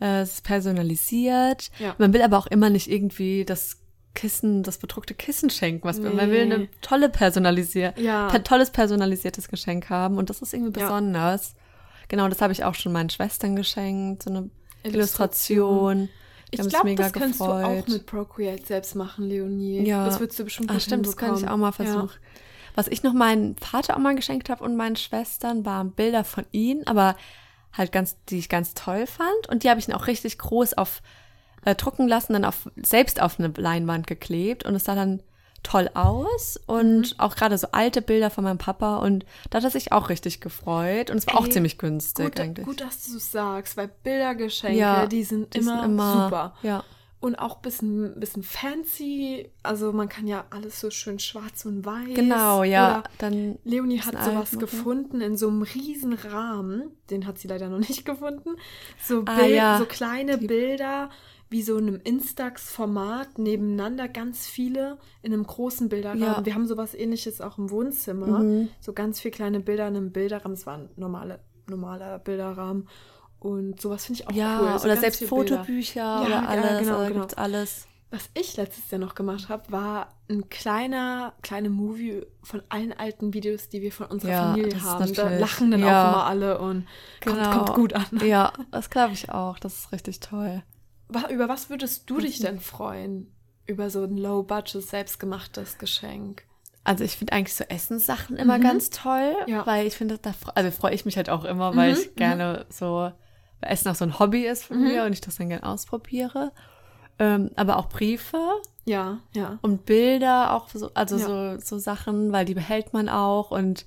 äh, 0.00 0.20
es 0.20 0.34
ist 0.34 0.44
personalisiert. 0.44 1.72
Ja. 1.80 1.96
Man 1.98 2.12
will 2.12 2.22
aber 2.22 2.38
auch 2.38 2.46
immer 2.46 2.70
nicht 2.70 2.88
irgendwie 2.88 3.44
das 3.44 3.81
Kissen, 4.14 4.62
das 4.62 4.78
bedruckte 4.78 5.14
Kissen 5.14 5.50
schenken. 5.50 5.86
Was 5.86 5.98
nee. 5.98 6.10
Man 6.10 6.30
will 6.30 6.42
eine 6.42 6.68
tolle 6.80 7.08
personalisiert, 7.08 7.98
ja. 7.98 8.28
tolles 8.40 8.70
personalisiertes 8.70 9.48
Geschenk 9.48 9.90
haben 9.90 10.18
und 10.18 10.30
das 10.30 10.42
ist 10.42 10.52
irgendwie 10.54 10.72
besonders. 10.72 11.54
Ja. 11.54 11.58
Genau, 12.08 12.28
das 12.28 12.42
habe 12.42 12.52
ich 12.52 12.64
auch 12.64 12.74
schon 12.74 12.92
meinen 12.92 13.10
Schwestern 13.10 13.56
geschenkt, 13.56 14.24
so 14.24 14.30
eine 14.30 14.50
Illustration. 14.82 16.08
Ich 16.50 16.60
glaube, 16.60 16.94
das 16.94 17.12
kannst 17.14 17.38
gefreut. 17.38 17.64
du 17.64 17.66
auch 17.66 17.86
mit 17.88 18.04
Procreate 18.04 18.66
selbst 18.66 18.94
machen, 18.94 19.26
Leonie. 19.26 19.86
Ja. 19.86 20.04
Das 20.04 20.20
würdest 20.20 20.38
du 20.38 20.44
bestimmt 20.44 20.68
gut 20.68 20.76
Ach, 20.76 20.82
stimmt, 20.82 21.06
das 21.06 21.16
kann 21.16 21.34
ich 21.36 21.48
auch 21.48 21.56
mal 21.56 21.72
versuchen. 21.72 22.10
Ja. 22.12 22.40
Was 22.74 22.88
ich 22.88 23.02
noch 23.02 23.14
meinem 23.14 23.56
Vater 23.56 23.96
auch 23.96 24.00
mal 24.00 24.14
geschenkt 24.14 24.50
habe 24.50 24.62
und 24.62 24.76
meinen 24.76 24.96
Schwestern, 24.96 25.64
waren 25.64 25.92
Bilder 25.92 26.24
von 26.24 26.44
ihnen, 26.52 26.86
aber 26.86 27.16
halt 27.72 27.92
ganz, 27.92 28.16
die 28.28 28.38
ich 28.38 28.50
ganz 28.50 28.74
toll 28.74 29.06
fand. 29.06 29.48
Und 29.48 29.62
die 29.62 29.70
habe 29.70 29.80
ich 29.80 29.86
dann 29.86 29.96
auch 29.96 30.06
richtig 30.06 30.38
groß 30.38 30.74
auf 30.74 31.00
äh, 31.64 31.74
drucken 31.74 32.08
lassen, 32.08 32.32
dann 32.32 32.44
auf, 32.44 32.70
selbst 32.76 33.20
auf 33.20 33.38
eine 33.38 33.52
Leinwand 33.56 34.06
geklebt 34.06 34.64
und 34.64 34.74
es 34.74 34.84
sah 34.84 34.94
dann 34.94 35.22
toll 35.62 35.88
aus 35.94 36.58
und 36.66 37.12
mhm. 37.12 37.20
auch 37.20 37.36
gerade 37.36 37.56
so 37.56 37.68
alte 37.72 38.02
Bilder 38.02 38.30
von 38.30 38.44
meinem 38.44 38.58
Papa 38.58 38.98
und 38.98 39.24
da 39.50 39.58
hat 39.58 39.64
er 39.64 39.70
sich 39.70 39.92
auch 39.92 40.08
richtig 40.08 40.40
gefreut 40.40 41.10
und 41.10 41.18
es 41.18 41.26
war 41.26 41.34
Ey, 41.34 41.40
auch 41.40 41.48
ziemlich 41.48 41.78
günstig 41.78 42.26
gut, 42.26 42.40
eigentlich. 42.40 42.66
Gut, 42.66 42.80
dass 42.80 43.04
du 43.06 43.16
es 43.16 43.30
sagst, 43.30 43.76
weil 43.76 43.90
Bildergeschenke, 44.02 44.78
ja, 44.78 45.06
die 45.06 45.22
sind, 45.22 45.54
die 45.54 45.58
immer, 45.58 45.82
sind 45.82 45.92
immer 45.92 46.24
super. 46.24 46.54
Ja. 46.62 46.84
Und 47.20 47.36
auch 47.36 47.58
ein 47.58 47.62
bisschen, 47.62 48.18
bisschen 48.18 48.42
fancy. 48.42 49.48
Also 49.62 49.92
man 49.92 50.08
kann 50.08 50.26
ja 50.26 50.44
alles 50.50 50.80
so 50.80 50.90
schön 50.90 51.20
schwarz 51.20 51.64
und 51.64 51.86
weiß. 51.86 52.14
Genau, 52.14 52.64
ja. 52.64 52.98
Oder 52.98 53.04
dann 53.18 53.60
Leonie 53.62 54.00
hat 54.00 54.24
sowas 54.24 54.58
gefunden 54.58 55.20
in 55.20 55.36
so 55.36 55.46
einem 55.46 55.62
riesen 55.62 56.14
Rahmen. 56.14 56.90
Den 57.10 57.24
hat 57.28 57.38
sie 57.38 57.46
leider 57.46 57.68
noch 57.68 57.78
nicht 57.78 58.04
gefunden. 58.04 58.56
So, 59.00 59.22
ah, 59.26 59.36
Bild, 59.36 59.54
ja. 59.54 59.78
so 59.78 59.84
kleine 59.84 60.36
die 60.36 60.48
Bilder 60.48 61.10
wie 61.52 61.62
so 61.62 61.76
einem 61.76 62.00
Instax-Format 62.02 63.38
nebeneinander 63.38 64.08
ganz 64.08 64.46
viele 64.46 64.98
in 65.20 65.32
einem 65.32 65.46
großen 65.46 65.88
Bilderrahmen. 65.88 66.22
Ja. 66.22 66.44
Wir 66.44 66.54
haben 66.54 66.66
sowas 66.66 66.94
ähnliches 66.94 67.40
auch 67.40 67.58
im 67.58 67.70
Wohnzimmer. 67.70 68.40
Mhm. 68.40 68.68
So 68.80 68.92
ganz 68.92 69.20
viele 69.20 69.32
kleine 69.32 69.60
Bilder 69.60 69.86
in 69.86 69.96
einem 69.96 70.12
Bilderrahmen. 70.12 70.54
Es 70.54 70.66
war 70.66 70.78
ein 70.78 70.88
normale, 70.96 71.40
normaler 71.68 72.18
Bilderrahmen. 72.18 72.88
Und 73.38 73.80
sowas 73.80 74.06
finde 74.06 74.22
ich 74.22 74.28
auch 74.28 74.32
ja, 74.32 74.60
cool. 74.60 74.66
Ja, 74.66 74.80
oder 74.82 74.96
selbst 74.96 75.24
Fotobücher 75.24 76.00
ja, 76.00 76.24
oder 76.24 76.48
alles. 76.48 76.64
Ja, 76.64 76.78
genau, 76.80 77.06
genau. 77.06 77.26
alles. 77.36 77.86
Was 78.10 78.28
ich 78.34 78.56
letztes 78.56 78.90
Jahr 78.90 79.00
noch 79.00 79.14
gemacht 79.14 79.48
habe, 79.48 79.72
war 79.72 80.14
ein 80.28 80.48
kleiner, 80.50 81.32
kleine 81.42 81.70
Movie 81.70 82.26
von 82.42 82.62
allen 82.68 82.92
alten 82.92 83.32
Videos, 83.32 83.68
die 83.68 83.80
wir 83.80 83.90
von 83.90 84.06
unserer 84.06 84.30
ja, 84.30 84.50
Familie 84.50 84.82
haben. 84.82 85.12
Da 85.14 85.38
lachen 85.38 85.70
dann 85.70 85.80
ja. 85.80 85.86
auch 85.86 86.12
immer 86.12 86.26
alle 86.26 86.58
und 86.58 86.86
kommt, 87.24 87.36
genau. 87.36 87.50
kommt 87.50 87.74
gut 87.74 87.92
an. 87.94 88.04
Ja, 88.24 88.52
das 88.70 88.90
glaube 88.90 89.14
ich 89.14 89.30
auch. 89.30 89.58
Das 89.58 89.74
ist 89.74 89.92
richtig 89.92 90.20
toll. 90.20 90.62
Über 91.30 91.48
was 91.48 91.70
würdest 91.70 92.08
du 92.08 92.18
dich 92.18 92.38
denn 92.38 92.60
freuen? 92.60 93.32
Über 93.66 93.90
so 93.90 94.02
ein 94.04 94.16
low-budget, 94.16 94.82
selbstgemachtes 94.82 95.78
Geschenk? 95.78 96.44
Also 96.84 97.04
ich 97.04 97.16
finde 97.16 97.32
eigentlich 97.32 97.54
so 97.54 97.64
Essenssachen 97.64 98.36
immer 98.36 98.58
mhm. 98.58 98.62
ganz 98.62 98.90
toll, 98.90 99.34
ja. 99.46 99.64
weil 99.66 99.86
ich 99.86 99.94
finde, 99.94 100.18
da 100.18 100.34
also 100.54 100.70
freue 100.72 100.94
ich 100.94 101.04
mich 101.04 101.16
halt 101.16 101.30
auch 101.30 101.44
immer, 101.44 101.76
weil 101.76 101.92
mhm. 101.92 101.98
ich 101.98 102.14
gerne 102.16 102.66
mhm. 102.66 102.72
so, 102.72 103.12
weil 103.60 103.70
Essen 103.70 103.88
auch 103.88 103.94
so 103.94 104.04
ein 104.04 104.18
Hobby 104.18 104.46
ist 104.46 104.64
von 104.64 104.78
mhm. 104.78 104.88
mir 104.88 105.04
und 105.04 105.12
ich 105.12 105.20
das 105.20 105.36
dann 105.36 105.48
gerne 105.48 105.64
ausprobiere. 105.64 106.52
Ähm, 107.18 107.50
aber 107.54 107.76
auch 107.76 107.88
Briefe. 107.88 108.38
Ja, 108.84 109.20
ja. 109.32 109.58
Und 109.62 109.86
Bilder 109.86 110.54
auch 110.54 110.68
so, 110.68 110.90
also 110.94 111.16
ja. 111.18 111.58
so, 111.58 111.60
so 111.64 111.78
Sachen, 111.78 112.32
weil 112.32 112.44
die 112.44 112.54
behält 112.54 112.92
man 112.92 113.08
auch 113.08 113.52
und 113.52 113.86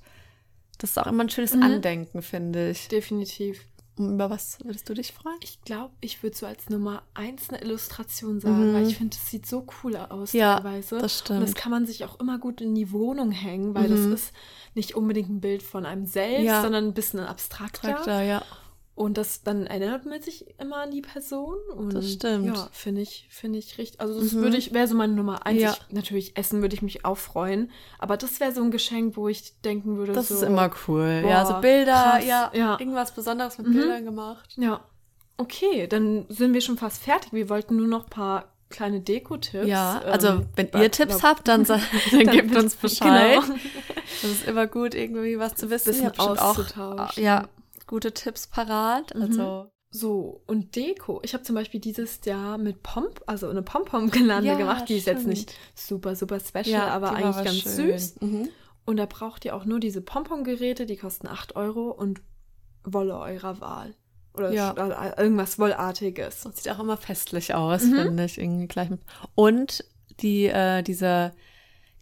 das 0.78 0.90
ist 0.90 0.98
auch 0.98 1.06
immer 1.06 1.24
ein 1.24 1.30
schönes 1.30 1.54
mhm. 1.54 1.62
Andenken, 1.62 2.22
finde 2.22 2.70
ich. 2.70 2.88
Definitiv. 2.88 3.60
Über 3.98 4.28
was 4.28 4.58
würdest 4.62 4.88
du 4.88 4.94
dich 4.94 5.12
freuen? 5.12 5.38
Ich 5.42 5.62
glaube, 5.62 5.92
ich 6.00 6.22
würde 6.22 6.36
so 6.36 6.44
als 6.44 6.68
Nummer 6.68 7.02
eins 7.14 7.48
eine 7.48 7.62
Illustration 7.62 8.40
sagen, 8.40 8.70
mhm. 8.70 8.74
weil 8.74 8.86
ich 8.86 8.96
finde, 8.96 9.16
es 9.16 9.30
sieht 9.30 9.46
so 9.46 9.66
cool 9.82 9.96
aus 9.96 10.32
ja, 10.32 10.60
teilweise. 10.60 10.98
Das 10.98 11.20
stimmt. 11.20 11.40
Und 11.40 11.48
das 11.48 11.54
kann 11.54 11.70
man 11.72 11.86
sich 11.86 12.04
auch 12.04 12.20
immer 12.20 12.38
gut 12.38 12.60
in 12.60 12.74
die 12.74 12.92
Wohnung 12.92 13.30
hängen, 13.30 13.74
weil 13.74 13.88
mhm. 13.88 14.10
das 14.10 14.20
ist 14.20 14.34
nicht 14.74 14.94
unbedingt 14.94 15.30
ein 15.30 15.40
Bild 15.40 15.62
von 15.62 15.86
einem 15.86 16.04
selbst, 16.04 16.44
ja. 16.44 16.60
sondern 16.60 16.84
ein 16.84 16.94
bisschen 16.94 17.20
abstrakter. 17.20 17.88
abstrakter 17.88 18.22
ja. 18.22 18.42
Und 18.96 19.18
das 19.18 19.42
dann 19.42 19.66
erinnert 19.66 20.06
man 20.06 20.22
sich 20.22 20.46
immer 20.58 20.78
an 20.78 20.90
die 20.90 21.02
Person. 21.02 21.58
Und 21.76 21.92
das 21.92 22.12
stimmt. 22.12 22.56
Ja, 22.56 22.68
finde 22.72 23.02
ich, 23.02 23.26
finde 23.28 23.58
ich 23.58 23.76
richtig. 23.76 24.00
Also 24.00 24.18
das 24.18 24.32
mhm. 24.32 24.40
würde 24.40 24.56
ich, 24.56 24.72
wäre 24.72 24.88
so 24.88 24.96
meine 24.96 25.12
Nummer 25.12 25.44
eins. 25.44 25.60
Ja. 25.60 25.72
Ich, 25.72 25.94
natürlich 25.94 26.36
essen 26.38 26.62
würde 26.62 26.74
ich 26.74 26.80
mich 26.80 27.04
auch 27.04 27.18
freuen. 27.18 27.70
Aber 27.98 28.16
das 28.16 28.40
wäre 28.40 28.52
so 28.52 28.62
ein 28.62 28.70
Geschenk, 28.70 29.18
wo 29.18 29.28
ich 29.28 29.60
denken 29.60 29.98
würde. 29.98 30.14
Das 30.14 30.28
so, 30.28 30.36
ist 30.36 30.42
immer 30.42 30.70
cool. 30.88 31.20
Boah, 31.22 31.30
ja, 31.30 31.44
so 31.44 31.60
Bilder, 31.60 32.20
ja, 32.24 32.50
ja, 32.54 32.80
irgendwas 32.80 33.12
Besonderes 33.12 33.58
mit 33.58 33.68
mhm. 33.68 33.74
Bildern 33.74 34.04
gemacht. 34.06 34.54
Ja. 34.56 34.80
Okay, 35.36 35.86
dann 35.86 36.24
sind 36.30 36.54
wir 36.54 36.62
schon 36.62 36.78
fast 36.78 37.02
fertig. 37.02 37.34
Wir 37.34 37.50
wollten 37.50 37.76
nur 37.76 37.88
noch 37.88 38.04
ein 38.04 38.10
paar 38.10 38.46
kleine 38.70 39.00
Deko-Tipps. 39.00 39.68
Ja, 39.68 40.00
also 40.00 40.28
ähm, 40.28 40.46
wenn 40.56 40.68
ihr 40.80 40.90
Tipps 40.90 41.22
habt, 41.22 41.46
dann, 41.48 41.64
dann, 41.64 41.82
dann 42.12 42.26
gebt 42.28 42.56
uns 42.56 42.74
Bescheid. 42.76 43.42
Genau. 43.42 43.58
Das 44.22 44.30
ist 44.30 44.48
immer 44.48 44.66
gut, 44.66 44.94
irgendwie 44.94 45.38
was 45.38 45.54
zu 45.54 45.68
wissen. 45.68 45.92
Bisschen 45.92 46.18
auszutauschen. 46.18 46.98
Auch, 46.98 47.12
ja, 47.18 47.46
gute 47.86 48.12
Tipps 48.12 48.46
parat. 48.46 49.14
Mhm. 49.14 49.22
Also 49.22 49.70
so, 49.90 50.42
und 50.46 50.76
Deko. 50.76 51.20
Ich 51.22 51.32
habe 51.32 51.44
zum 51.44 51.54
Beispiel 51.54 51.80
dieses 51.80 52.20
Jahr 52.24 52.58
mit 52.58 52.82
Pomp, 52.82 53.22
also 53.26 53.48
eine 53.48 53.62
Pom-Pom-Gelande 53.62 54.48
ja, 54.48 54.56
gemacht. 54.56 54.88
Die 54.88 54.96
ist 54.96 55.06
jetzt 55.06 55.26
nicht 55.26 55.54
super, 55.74 56.14
super 56.16 56.40
special, 56.40 56.66
ja, 56.66 56.88
aber 56.88 57.12
eigentlich 57.12 57.44
ganz 57.44 57.60
schön. 57.62 57.92
süß. 57.92 58.20
Mhm. 58.20 58.48
Und 58.84 58.98
da 58.98 59.06
braucht 59.06 59.44
ihr 59.44 59.56
auch 59.56 59.64
nur 59.64 59.80
diese 59.80 60.02
Pom-Pom-Geräte, 60.02 60.86
die 60.86 60.96
kosten 60.96 61.28
8 61.28 61.56
Euro 61.56 61.90
und 61.90 62.20
Wolle 62.84 63.18
eurer 63.18 63.60
Wahl. 63.60 63.94
Oder 64.34 64.52
ja. 64.52 65.18
irgendwas 65.18 65.58
Wollartiges. 65.58 66.42
Das 66.42 66.56
sieht 66.56 66.70
auch 66.70 66.78
immer 66.78 66.96
festlich 66.96 67.54
aus, 67.54 67.82
mhm. 67.82 67.96
finde 67.96 68.24
ich. 68.26 68.38
Irgendwie 68.38 68.68
gleich. 68.68 68.90
Und 69.34 69.84
die, 70.20 70.46
äh, 70.46 70.82
diese 70.82 71.32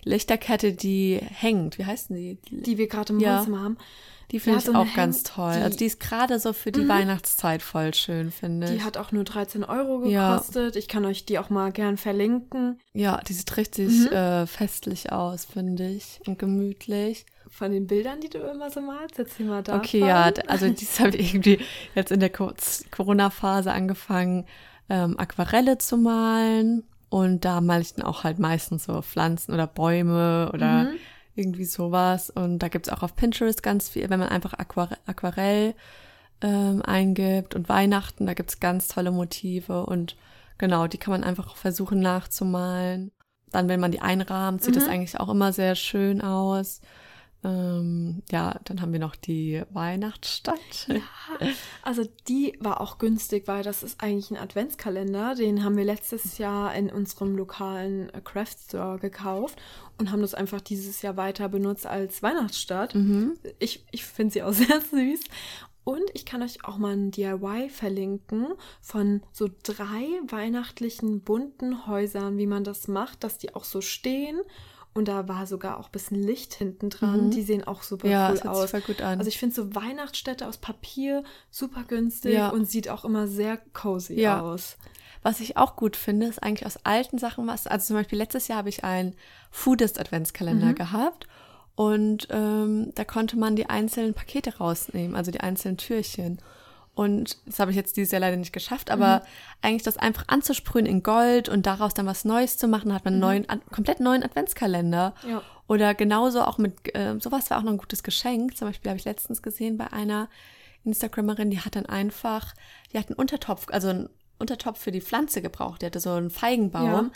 Lichterkette, 0.03 0.73
die 0.73 1.21
hängt. 1.23 1.79
Wie 1.79 1.87
heißen 1.87 2.15
die? 2.15 2.39
Die 2.51 2.77
wir 2.77 2.89
gerade 2.89 3.13
im. 3.13 3.21
Wohnzimmer 3.21 3.63
haben. 3.63 3.79
Die 4.31 4.41
finde 4.41 4.59
ich 4.59 4.65
so 4.65 4.75
auch 4.75 4.93
ganz 4.95 5.23
toll. 5.23 5.55
Die, 5.55 5.63
also 5.63 5.79
die 5.79 5.85
ist 5.85 6.01
gerade 6.01 6.39
so 6.39 6.53
für 6.53 6.73
die 6.73 6.81
mhm. 6.81 6.89
Weihnachtszeit 6.89 7.63
voll 7.63 7.95
schön, 7.95 8.31
finde 8.31 8.67
ich. 8.69 8.73
Die 8.73 8.83
hat 8.83 8.97
auch 8.97 9.13
nur 9.13 9.25
13 9.25 9.65
Euro 9.65 10.01
gekostet. 10.01 10.75
Ja. 10.75 10.79
Ich 10.79 10.89
kann 10.89 11.05
euch 11.05 11.25
die 11.25 11.39
auch 11.39 11.51
mal 11.51 11.73
gern 11.73 11.97
verlinken. 11.97 12.81
Ja, 12.93 13.21
die 13.27 13.33
sieht 13.33 13.57
richtig 13.57 13.89
mhm. 13.89 14.07
äh, 14.09 14.47
festlich 14.47 15.13
aus, 15.13 15.45
finde 15.45 15.89
ich. 15.89 16.21
Und 16.27 16.39
gemütlich. 16.39 17.27
Von 17.49 17.73
den 17.73 17.87
Bildern, 17.87 18.21
die 18.21 18.31
du 18.31 18.39
immer 18.39 18.71
so 18.71 18.81
malst, 18.81 19.19
erzähl 19.19 19.47
mal 19.47 19.63
davon. 19.63 19.81
Okay, 19.81 20.01
ja, 20.01 20.33
also 20.49 20.69
dies 20.69 20.99
habe 20.99 21.17
ich 21.17 21.35
irgendwie 21.35 21.59
jetzt 21.95 22.11
in 22.11 22.21
der 22.21 22.31
Corona-Phase 22.31 23.71
angefangen, 23.71 24.47
ähm, 24.89 25.19
Aquarelle 25.19 25.79
zu 25.79 25.97
malen. 25.97 26.85
Und 27.11 27.45
da 27.45 27.61
male 27.61 27.83
ich 27.83 27.95
dann 27.95 28.05
auch 28.05 28.25
halt 28.25 28.41
meistens 28.41 28.85
so 28.85 29.01
Pflanzen 29.03 29.55
oder 29.55 29.69
Bäume 29.69 30.51
oder 30.53 30.85
mhm 30.85 30.97
irgendwie 31.35 31.65
sowas. 31.65 32.31
Und 32.31 32.61
da 32.61 32.69
gibt 32.69 32.87
es 32.87 32.93
auch 32.93 33.03
auf 33.03 33.17
Pinterest 33.17 33.63
ganz 33.63 33.89
viel, 33.89 34.09
wenn 34.11 34.21
man 34.21 34.29
einfach 34.29 34.55
Aquare 34.55 34.99
Aquarell 35.07 35.75
ähm, 36.41 36.83
eingibt 36.83 37.55
und 37.55 37.69
Weihnachten, 37.69 38.27
da 38.27 38.35
gibt's 38.35 38.61
ganz 38.61 38.89
tolle 38.89 39.11
Motive 39.11 39.87
und 39.87 40.17
genau, 40.59 40.87
die 40.87 40.99
kann 40.99 41.13
man 41.13 41.25
einfach 41.25 41.57
versuchen 41.57 42.01
nachzumalen. 42.01 43.11
Dann, 43.51 43.69
wenn 43.69 43.81
man 43.81 43.93
die 43.93 44.01
einrahmt, 44.01 44.63
sieht 44.63 44.75
Mhm. 44.75 44.81
das 44.81 44.89
eigentlich 44.89 45.21
auch 45.21 45.29
immer 45.29 45.53
sehr 45.53 45.75
schön 45.77 46.21
aus. 46.21 46.81
Ähm, 47.45 48.23
ja, 48.33 48.59
dann 48.65 48.81
haben 48.81 48.93
wir 48.93 49.01
noch 49.01 49.17
die 49.17 49.63
Weihnachtsstadt. 49.71 50.89
Also 51.83 52.05
die 52.29 52.57
war 52.61 52.81
auch 52.81 52.97
günstig, 52.97 53.47
weil 53.47 53.63
das 53.63 53.83
ist 53.83 54.03
eigentlich 54.03 54.31
ein 54.31 54.39
Adventskalender. 54.39 55.35
Den 55.35 55.63
haben 55.63 55.77
wir 55.77 55.85
letztes 55.85 56.39
Jahr 56.39 56.75
in 56.75 56.91
unserem 56.91 57.37
lokalen 57.37 58.09
äh, 58.15 58.21
Craft 58.23 58.57
Store 58.67 58.99
gekauft 58.99 59.61
und 59.99 60.11
haben 60.11 60.23
das 60.23 60.35
einfach 60.35 60.63
dieses 60.63 61.03
Jahr 61.03 61.19
weiter 61.19 61.49
benutzt 61.51 61.87
als 61.87 62.23
Weihnachtsstadt. 62.23 62.95
Mhm. 62.95 63.35
Ich, 63.59 63.85
ich 63.91 64.05
finde 64.05 64.33
sie 64.33 64.43
auch 64.43 64.53
sehr 64.55 64.81
süß. 64.81 65.21
Und 65.85 66.05
ich 66.15 66.25
kann 66.25 66.43
euch 66.43 66.65
auch 66.65 66.79
mal 66.79 66.95
ein 66.95 67.11
DIY 67.11 67.69
verlinken 67.69 68.55
von 68.81 69.23
so 69.33 69.51
drei 69.63 70.07
weihnachtlichen 70.27 71.21
bunten 71.21 71.87
Häusern, 71.87 72.39
wie 72.39 72.47
man 72.47 72.65
das 72.65 72.89
macht, 72.89 73.23
dass 73.23 73.37
die 73.37 73.55
auch 73.55 73.65
so 73.65 73.83
stehen. 73.83 74.41
Und 74.95 75.09
da 75.09 75.27
war 75.27 75.47
sogar 75.49 75.79
auch 75.79 75.87
ein 75.87 75.93
bisschen 75.93 76.23
Licht 76.23 76.55
hinten 76.55 76.89
dran. 76.89 77.27
Mhm. 77.27 77.31
Die 77.33 77.43
sehen 77.43 77.65
auch 77.67 77.83
super 77.83 78.09
Ja, 78.09 78.31
cool 78.31 78.49
aus. 78.49 78.71
voll 78.71 78.81
gut 78.81 79.03
an. 79.03 79.19
Also 79.19 79.29
ich 79.29 79.39
finde 79.39 79.55
so 79.55 79.75
Weihnachtsstädte 79.75 80.47
aus 80.47 80.57
Papier 80.59 81.25
super 81.51 81.83
günstig 81.83 82.33
Ja. 82.35 82.51
und 82.51 82.71
sieht 82.71 82.89
auch 82.89 83.05
immer 83.05 83.27
sehr 83.27 83.57
cozy 83.73 84.15
Ja. 84.21 84.41
aus. 84.41 84.77
Was 85.23 85.41
ich 85.41 85.57
auch 85.57 85.75
gut 85.75 85.97
finde, 85.97 86.27
ist 86.27 86.43
eigentlich 86.43 86.65
aus 86.67 86.79
alten 86.85 87.19
Sachen 87.19 87.47
was. 87.49 87.67
Also 87.67 87.89
zum 87.89 87.97
Beispiel 87.97 88.19
letztes 88.19 88.47
Jahr 88.47 88.59
habe 88.59 88.69
ich 88.69 88.85
einen 88.85 89.17
Foodist 89.51 89.99
Adventskalender 89.99 90.67
Mhm. 90.67 90.75
gehabt 90.77 91.27
und 91.75 92.29
ähm, 92.31 92.93
da 92.95 93.05
konnte 93.05 93.37
man 93.37 93.57
die 93.57 93.69
einzelnen 93.69 94.15
Pakete 94.15 94.59
rausnehmen, 94.59 95.17
also 95.17 95.33
die 95.33 95.41
einzelnen 95.41 95.77
Türchen. 95.77 96.39
Und 96.95 97.39
das 97.47 97.59
habe 97.59 97.73
ich 97.73 97.77
jetzt 97.77 97.97
dieses 97.97 98.13
Jahr 98.13 98.21
leider 98.21 98.37
nicht 98.37 98.53
geschafft, 98.53 98.91
aber 98.91 99.19
Mhm. 99.19 99.23
eigentlich 99.63 99.83
das 99.83 99.97
einfach 99.97 100.25
anzusprühen 100.29 100.87
in 100.87 101.03
Gold 101.03 101.49
und 101.49 101.67
daraus 101.67 101.93
dann 101.95 102.07
was 102.07 102.25
Neues 102.25 102.57
zu 102.57 102.69
machen, 102.69 102.95
hat 102.95 103.05
man 103.05 103.15
einen 103.15 103.21
neuen, 103.21 103.49
an, 103.49 103.63
komplett 103.73 103.99
neuen 104.01 104.23
Adventskalender. 104.23 105.15
Mhm. 105.25 105.31
Ja. 105.31 105.43
Oder 105.67 105.95
genauso 105.95 106.43
auch 106.43 106.59
mit, 106.59 106.95
äh, 106.95 107.19
sowas 107.19 107.51
war 107.51 107.59
auch 107.59 107.63
noch 107.63 107.73
ein 107.73 107.79
gutes 107.79 108.03
Geschenk. 108.05 108.57
Zum 108.57 108.69
Beispiel 108.69 108.91
habe 108.91 108.99
ich 108.99 109.05
letztens 109.05 109.43
gesehen 109.43 109.77
bei 109.77 109.93
einer 109.93 110.29
Instagrammerin, 110.85 111.51
die 111.51 111.61
hat 111.61 111.75
dann 111.75 111.87
einfach, 111.87 112.55
die 112.93 112.99
hat 112.99 113.09
einen 113.09 113.17
Untertopf, 113.17 113.67
also 113.73 113.89
einen 113.89 114.09
Untertopf 114.39 114.79
für 114.79 114.93
die 114.93 115.01
Pflanze 115.01 115.41
gebraucht. 115.43 115.81
Die 115.83 115.87
hatte 115.87 116.01
so 116.01 116.11
einen 116.13 116.31
Feigenbaum, 116.31 116.85
Ja. 116.85 117.11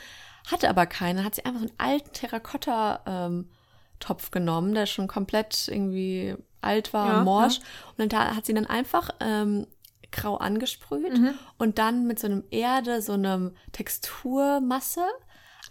hatte 0.51 0.71
aber 0.71 0.87
keinen. 0.87 1.23
Hat 1.25 1.35
sie 1.35 1.45
einfach 1.45 1.61
so 1.61 1.67
einen 1.69 1.79
alten 1.79 2.13
Terrakotta-Topf 2.15 4.31
genommen, 4.31 4.75
der 4.75 4.87
schon 4.87 5.09
komplett 5.09 5.69
irgendwie 5.69 6.35
alt 6.61 6.93
war, 6.93 7.07
Ja, 7.09 7.25
morsch. 7.25 7.59
Und 7.97 7.99
dann 7.99 8.09
da 8.09 8.35
hat 8.35 8.47
sie 8.47 8.55
dann 8.55 8.67
einfach 8.67 9.11
ähm, 9.21 9.67
grau 10.13 10.37
angesprüht 10.37 11.19
Mhm. 11.19 11.35
und 11.59 11.79
dann 11.79 12.07
mit 12.07 12.19
so 12.19 12.27
einem 12.27 12.45
Erde, 12.51 13.03
so 13.03 13.13
einem 13.13 13.53
Texturmasse 13.73 15.03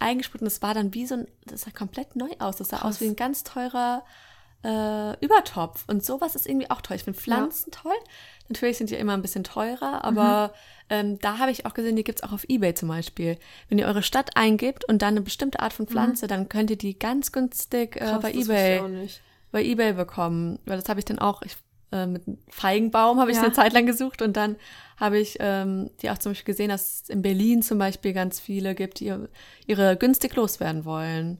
eingesprüht. 0.00 0.42
Und 0.42 0.46
das 0.46 0.62
war 0.62 0.74
dann 0.74 0.94
wie 0.94 1.06
so 1.06 1.14
ein, 1.16 1.28
das 1.44 1.62
sah 1.62 1.70
komplett 1.70 2.16
neu 2.16 2.30
aus. 2.38 2.56
Das 2.56 2.68
sah 2.68 2.78
Krass. 2.78 2.96
aus 2.96 3.00
wie 3.00 3.06
ein 3.08 3.16
ganz 3.16 3.44
teurer 3.44 4.04
äh, 4.64 5.24
Übertopf. 5.24 5.84
Und 5.88 6.04
sowas 6.04 6.34
ist 6.34 6.46
irgendwie 6.46 6.70
auch 6.70 6.80
toll. 6.80 6.96
Ich 6.96 7.04
finde 7.04 7.18
Pflanzen 7.18 7.70
toll. 7.70 7.92
Natürlich 8.48 8.78
sind 8.78 8.90
die 8.90 8.94
immer 8.96 9.12
ein 9.12 9.22
bisschen 9.22 9.44
teurer, 9.44 10.04
aber 10.04 10.52
ähm, 10.88 11.18
da 11.18 11.36
habe 11.38 11.50
ich 11.50 11.66
auch 11.66 11.74
gesehen, 11.74 11.96
die 11.96 12.02
gibt's 12.04 12.22
auch 12.22 12.32
auf 12.32 12.44
Ebay 12.48 12.72
zum 12.74 12.88
Beispiel. 12.88 13.38
Wenn 13.68 13.78
ihr 13.78 13.86
eure 13.86 14.02
Stadt 14.02 14.36
eingibt 14.36 14.86
und 14.86 15.02
dann 15.02 15.08
eine 15.14 15.20
bestimmte 15.20 15.60
Art 15.60 15.74
von 15.74 15.86
Pflanze, 15.86 16.26
dann 16.28 16.48
könnt 16.48 16.70
ihr 16.70 16.78
die 16.78 16.98
ganz 16.98 17.30
günstig 17.30 17.96
äh, 17.96 18.00
Krass, 18.00 18.22
bei 18.22 18.32
Ebay 18.32 18.76
ich 18.76 18.82
auch 18.82 18.88
nicht. 18.88 19.20
Bei 19.50 19.62
eBay 19.64 19.92
bekommen, 19.94 20.58
weil 20.66 20.78
das 20.78 20.88
habe 20.88 21.00
ich 21.00 21.04
dann 21.06 21.18
auch 21.18 21.42
ich, 21.42 21.56
äh, 21.92 22.06
mit 22.06 22.26
einem 22.26 22.38
Feigenbaum 22.50 23.18
habe 23.20 23.30
ich 23.30 23.36
Ja. 23.38 23.44
eine 23.44 23.52
Zeit 23.52 23.72
lang 23.72 23.86
gesucht 23.86 24.20
und 24.22 24.36
dann 24.36 24.56
habe 24.98 25.18
ich 25.18 25.36
ähm, 25.40 25.90
die 26.02 26.10
auch 26.10 26.18
zum 26.18 26.32
Beispiel 26.32 26.52
gesehen, 26.52 26.68
dass 26.70 27.02
es 27.02 27.08
in 27.08 27.22
Berlin 27.22 27.62
zum 27.62 27.78
Beispiel 27.78 28.12
ganz 28.12 28.40
viele 28.40 28.74
gibt, 28.74 29.00
die 29.00 29.06
ihr- 29.06 29.28
ihre 29.66 29.96
günstig 29.96 30.34
loswerden 30.34 30.84
wollen. 30.84 31.38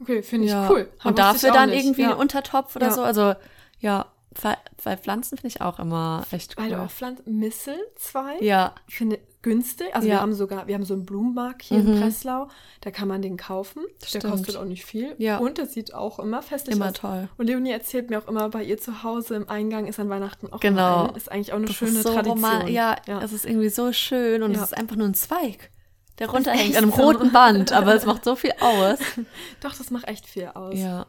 Okay, 0.00 0.22
finde 0.22 0.46
ich 0.46 0.52
ja. 0.52 0.68
cool. 0.70 0.88
Und 1.04 1.18
dafür 1.18 1.52
dann 1.52 1.70
nicht. 1.70 1.84
irgendwie 1.84 2.02
ja. 2.02 2.10
einen 2.10 2.18
Untertopf 2.18 2.74
oder 2.74 2.86
Ja. 2.86 2.92
so. 2.92 3.02
Also 3.02 3.34
ja, 3.80 4.06
weil, 4.40 4.56
weil 4.82 4.96
Pflanzen 4.96 5.36
finde 5.36 5.48
ich 5.48 5.60
auch 5.60 5.78
immer 5.78 6.24
echt 6.30 6.56
Weil 6.56 6.70
cool. 6.70 6.76
du 6.78 6.82
auch 6.84 6.90
Pflanzen, 6.90 7.38
Misselzweig, 7.38 8.40
Ja, 8.40 8.74
ich 8.88 8.96
finde 8.96 9.18
günstig. 9.42 9.94
Also 9.94 10.06
Ja. 10.08 10.14
wir 10.14 10.20
haben 10.20 10.34
sogar, 10.34 10.66
wir 10.66 10.74
haben 10.74 10.84
so 10.84 10.94
einen 10.94 11.06
Blumenmarkt 11.06 11.62
hier 11.62 11.78
in 11.78 11.94
Mhm. 11.96 12.00
Breslau, 12.00 12.48
da 12.82 12.90
kann 12.90 13.08
man 13.08 13.22
den 13.22 13.36
kaufen. 13.36 13.82
Der 14.02 14.06
Stimmt. 14.06 14.24
kostet 14.24 14.56
auch 14.56 14.64
nicht 14.64 14.84
viel. 14.84 15.14
Ja. 15.18 15.38
Und 15.38 15.58
das 15.58 15.72
sieht 15.72 15.94
auch 15.94 16.18
immer 16.18 16.42
festlich 16.42 16.76
immer 16.76 16.86
aus. 16.88 16.92
toll. 16.94 17.28
Und 17.38 17.46
Leonie 17.46 17.70
erzählt 17.70 18.10
mir 18.10 18.18
auch 18.18 18.28
immer, 18.28 18.48
bei 18.50 18.62
ihr 18.64 18.76
zu 18.78 19.02
Hause 19.02 19.36
im 19.36 19.48
Eingang 19.48 19.86
ist 19.86 19.98
an 19.98 20.08
Weihnachten 20.10 20.52
auch 20.52 20.60
Genau. 20.60 21.08
ein, 21.08 21.16
ist 21.16 21.30
eigentlich 21.32 21.52
auch 21.52 21.56
eine 21.56 21.66
Das 21.66 21.76
schöne 21.76 22.02
so 22.02 22.12
Tradition. 22.12 22.36
roman- 22.44 22.68
ja, 22.68 22.96
ja. 23.06 23.22
es 23.22 23.32
ist 23.32 23.46
irgendwie 23.46 23.70
so 23.70 23.92
schön 23.92 24.42
und 24.42 24.52
Ja. 24.52 24.58
es 24.58 24.64
ist 24.72 24.76
einfach 24.76 24.96
nur 24.96 25.06
ein 25.08 25.14
Zweig, 25.14 25.70
der 26.18 26.28
runterhängt 26.28 26.76
an 26.76 26.82
einem 26.84 26.92
roten 26.92 27.32
Band, 27.32 27.72
aber 27.72 27.94
es 27.94 28.04
macht 28.04 28.24
so 28.24 28.36
viel 28.36 28.52
aus. 28.60 28.98
Doch, 29.62 29.74
das 29.74 29.90
macht 29.90 30.06
echt 30.06 30.26
viel 30.26 30.46
aus. 30.54 30.78
Ja. 30.78 31.06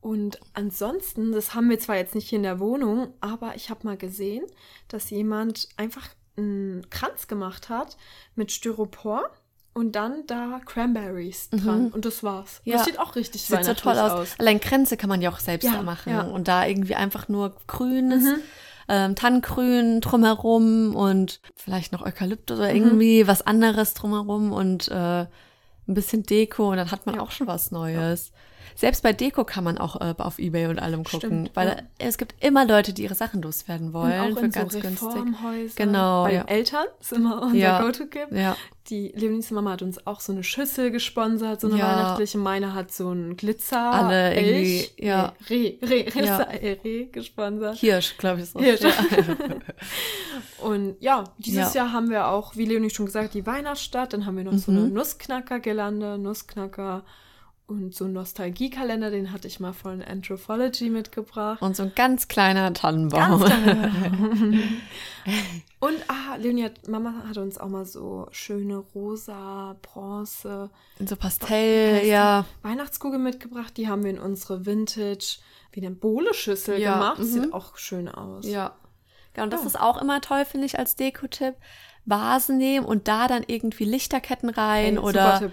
Und 0.00 0.38
ansonsten, 0.52 1.32
das 1.32 1.54
haben 1.54 1.70
wir 1.70 1.78
zwar 1.78 1.96
jetzt 1.96 2.14
nicht 2.14 2.28
hier 2.28 2.36
in 2.36 2.42
der 2.42 2.60
Wohnung, 2.60 3.08
aber 3.20 3.54
ich 3.56 3.70
habe 3.70 3.80
mal 3.86 3.96
gesehen, 3.96 4.44
dass 4.88 5.08
jemand 5.10 5.68
einfach 5.78 6.08
einen 6.36 6.88
Kranz 6.90 7.28
gemacht 7.28 7.68
hat 7.68 7.96
mit 8.34 8.50
Styropor 8.52 9.30
und 9.72 9.92
dann 9.96 10.24
da 10.26 10.60
Cranberries 10.64 11.50
dran. 11.50 11.88
Und 11.90 12.04
das 12.04 12.22
war's. 12.22 12.60
Mhm. 12.64 12.72
Ja. 12.72 12.76
Das 12.78 12.86
sieht 12.86 12.98
auch 12.98 13.16
richtig 13.16 13.42
Sieht 13.42 13.64
so 13.64 13.74
toll 13.74 13.98
aus. 13.98 14.28
Allein 14.38 14.60
Kränze 14.60 14.96
kann 14.96 15.08
man 15.08 15.20
ja 15.20 15.30
auch 15.30 15.40
selbst 15.40 15.64
Ja, 15.64 15.72
da 15.72 15.82
machen. 15.82 16.12
ja. 16.12 16.22
Mhm. 16.24 16.32
Und 16.32 16.48
da 16.48 16.64
irgendwie 16.66 16.94
einfach 16.94 17.28
nur 17.28 17.56
grünes, 17.66 18.24
ähm, 18.88 19.14
Tannengrün 19.16 20.00
drumherum 20.00 20.94
und 20.94 21.40
vielleicht 21.56 21.92
noch 21.92 22.02
Eukalyptus 22.04 22.58
Mhm. 22.58 22.62
oder 22.64 22.74
irgendwie 22.74 23.26
was 23.26 23.42
anderes 23.42 23.94
drumherum 23.94 24.52
und 24.52 24.88
äh, 24.88 25.20
ein 25.86 25.94
bisschen 25.94 26.22
Deko 26.22 26.70
und 26.70 26.76
dann 26.76 26.90
hat 26.90 27.06
man 27.06 27.16
Ja. 27.16 27.20
auch 27.22 27.30
schon 27.30 27.46
was 27.46 27.70
Neues. 27.70 28.30
Selbst 28.76 29.02
bei 29.02 29.12
Deko 29.12 29.44
kann 29.44 29.64
man 29.64 29.78
auch 29.78 30.00
äh, 30.00 30.14
auf 30.18 30.38
Ebay 30.38 30.66
und 30.66 30.78
allem 30.78 31.04
gucken, 31.04 31.18
Stimmt, 31.20 31.50
weil 31.54 31.68
ja. 31.68 31.76
es 31.98 32.18
gibt 32.18 32.34
immer 32.44 32.66
Leute, 32.66 32.92
die 32.92 33.04
ihre 33.04 33.14
Sachen 33.14 33.40
loswerden 33.42 33.88
Und 33.88 33.92
wollen 33.94 34.20
auch 34.32 34.38
für 34.38 34.44
in 34.46 34.52
so 34.52 34.58
ganz 34.60 34.72
günstig. 34.80 35.76
Genau, 35.76 36.24
Bei 36.24 36.32
ja. 36.34 36.42
den 36.44 36.48
Eltern 36.48 36.86
ist 37.00 37.12
immer 37.12 37.42
unser 37.42 37.56
Ja. 37.56 37.80
Go-To-Gift. 37.82 38.32
Ja, 38.32 38.56
Die 38.90 39.12
Leonis 39.14 39.50
Mama 39.50 39.72
hat 39.72 39.82
uns 39.82 40.06
auch 40.06 40.20
so 40.20 40.32
eine 40.32 40.42
Schüssel 40.44 40.90
gesponsert, 40.90 41.60
so 41.60 41.68
eine 41.68 41.78
Ja. 41.78 41.88
weihnachtliche. 41.96 42.36
Meine 42.38 42.74
hat 42.74 42.92
so 42.92 43.10
ein 43.12 43.36
Glitzer. 43.36 43.78
Alle 43.92 44.34
irgendwie, 44.34 44.76
Elch, 44.78 44.94
ja. 44.98 45.32
Nee, 45.48 45.78
Reh, 45.80 45.86
Reh, 45.88 46.08
Reh, 46.10 46.24
Ja. 46.26 46.36
Reh 46.84 47.04
gesponsert. 47.06 47.76
Hirsch, 47.78 48.16
glaube 48.18 48.38
ich. 48.40 48.44
Ist 48.44 48.54
das. 48.56 48.62
Hirsch. 48.62 48.80
Ja. 48.82 48.90
Und 50.62 50.96
ja, 51.00 51.24
dieses 51.38 51.74
Ja. 51.74 51.84
Jahr 51.84 51.92
haben 51.92 52.10
wir 52.10 52.28
auch, 52.28 52.56
wie 52.56 52.64
Leonie 52.64 52.90
schon 52.90 53.06
gesagt, 53.06 53.34
die 53.34 53.46
Weihnachtsstadt. 53.46 54.12
Dann 54.12 54.26
haben 54.26 54.36
wir 54.36 54.44
noch 54.44 54.52
so 54.54 54.72
Mhm. 54.72 54.78
eine 54.78 54.88
Nussknacker-Girlande, 54.88 56.18
Nussknacker 56.18 57.04
und 57.66 57.94
so 57.94 58.04
einen 58.04 58.12
Nostalgiekalender, 58.14 59.10
den 59.10 59.32
hatte 59.32 59.48
ich 59.48 59.58
mal 59.58 59.72
von 59.72 60.02
Anthropology 60.02 60.90
mitgebracht. 60.90 61.62
Und 61.62 61.74
so 61.76 61.84
ein 61.84 61.92
ganz 61.94 62.28
kleiner 62.28 62.72
Tannenbaum. 62.74 63.40
Ganz 63.40 63.44
klein. 63.44 64.62
Und 65.80 65.96
ah, 66.08 66.36
Leonie 66.36 66.64
hat, 66.64 66.88
Mama 66.88 67.24
hat 67.28 67.38
uns 67.38 67.56
auch 67.58 67.68
mal 67.68 67.86
so 67.86 68.26
schöne 68.30 68.76
rosa, 68.76 69.76
bronze 69.82 70.70
In 70.98 71.06
so 71.06 71.16
Pastell, 71.16 72.06
ja. 72.06 72.44
Weihnachtskugel 72.62 73.18
mitgebracht. 73.18 73.76
Die 73.76 73.88
haben 73.88 74.02
wir 74.02 74.10
in 74.10 74.18
unsere 74.18 74.66
Vintage, 74.66 75.38
wie 75.72 75.80
eine 75.80 75.90
Bohle-Schüssel 75.94 76.78
Ja, 76.78 76.94
gemacht. 76.94 77.18
mhm. 77.18 77.24
Sieht 77.24 77.52
auch 77.54 77.76
schön 77.76 78.08
aus. 78.08 78.46
Ja. 78.46 78.74
Ja, 79.36 79.42
und 79.44 79.52
das 79.52 79.62
Ja. 79.62 79.66
ist 79.68 79.80
auch 79.80 80.00
immer 80.00 80.20
toll, 80.20 80.44
finde 80.44 80.66
ich, 80.66 80.78
als 80.78 80.96
Deko-Tipp. 80.96 81.54
Vasen 82.06 82.58
nehmen 82.58 82.84
und 82.84 83.08
da 83.08 83.28
dann 83.28 83.42
irgendwie 83.46 83.84
Lichterketten 83.84 84.50
rein 84.50 84.84
Ey, 84.84 84.94
super 84.96 85.06
oder. 85.08 85.50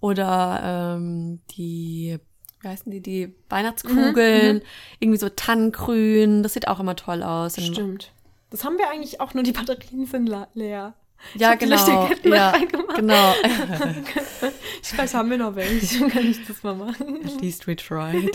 Oder 0.00 0.96
ähm, 0.96 1.40
die, 1.52 2.18
wie 2.60 2.68
heißen 2.68 2.90
die, 2.90 3.00
die 3.00 3.34
Weihnachtskugeln, 3.48 4.62
irgendwie 4.98 5.18
so 5.18 5.28
Tannengrün, 5.28 6.42
das 6.42 6.54
sieht 6.54 6.68
auch 6.68 6.80
immer 6.80 6.96
toll 6.96 7.22
aus. 7.22 7.54
Stimmt. 7.62 8.12
Das 8.50 8.64
haben 8.64 8.78
wir 8.78 8.90
eigentlich 8.90 9.20
auch, 9.20 9.34
nur 9.34 9.44
die 9.44 9.52
Batterien 9.52 10.06
sind 10.06 10.28
leer. 10.54 10.94
Ja, 11.34 11.54
genau. 11.54 12.08
Ja, 12.24 12.52
genau. 12.96 13.34
Vielleicht 14.82 15.14
haben 15.14 15.30
wir 15.30 15.38
noch 15.38 15.54
welche, 15.54 16.06
kann 16.08 16.26
ich 16.26 16.44
das 16.46 16.62
mal 16.62 16.74
machen. 16.74 17.20
At 17.24 17.40
least 17.40 17.66
we 17.66 17.76
tried. 17.76 18.34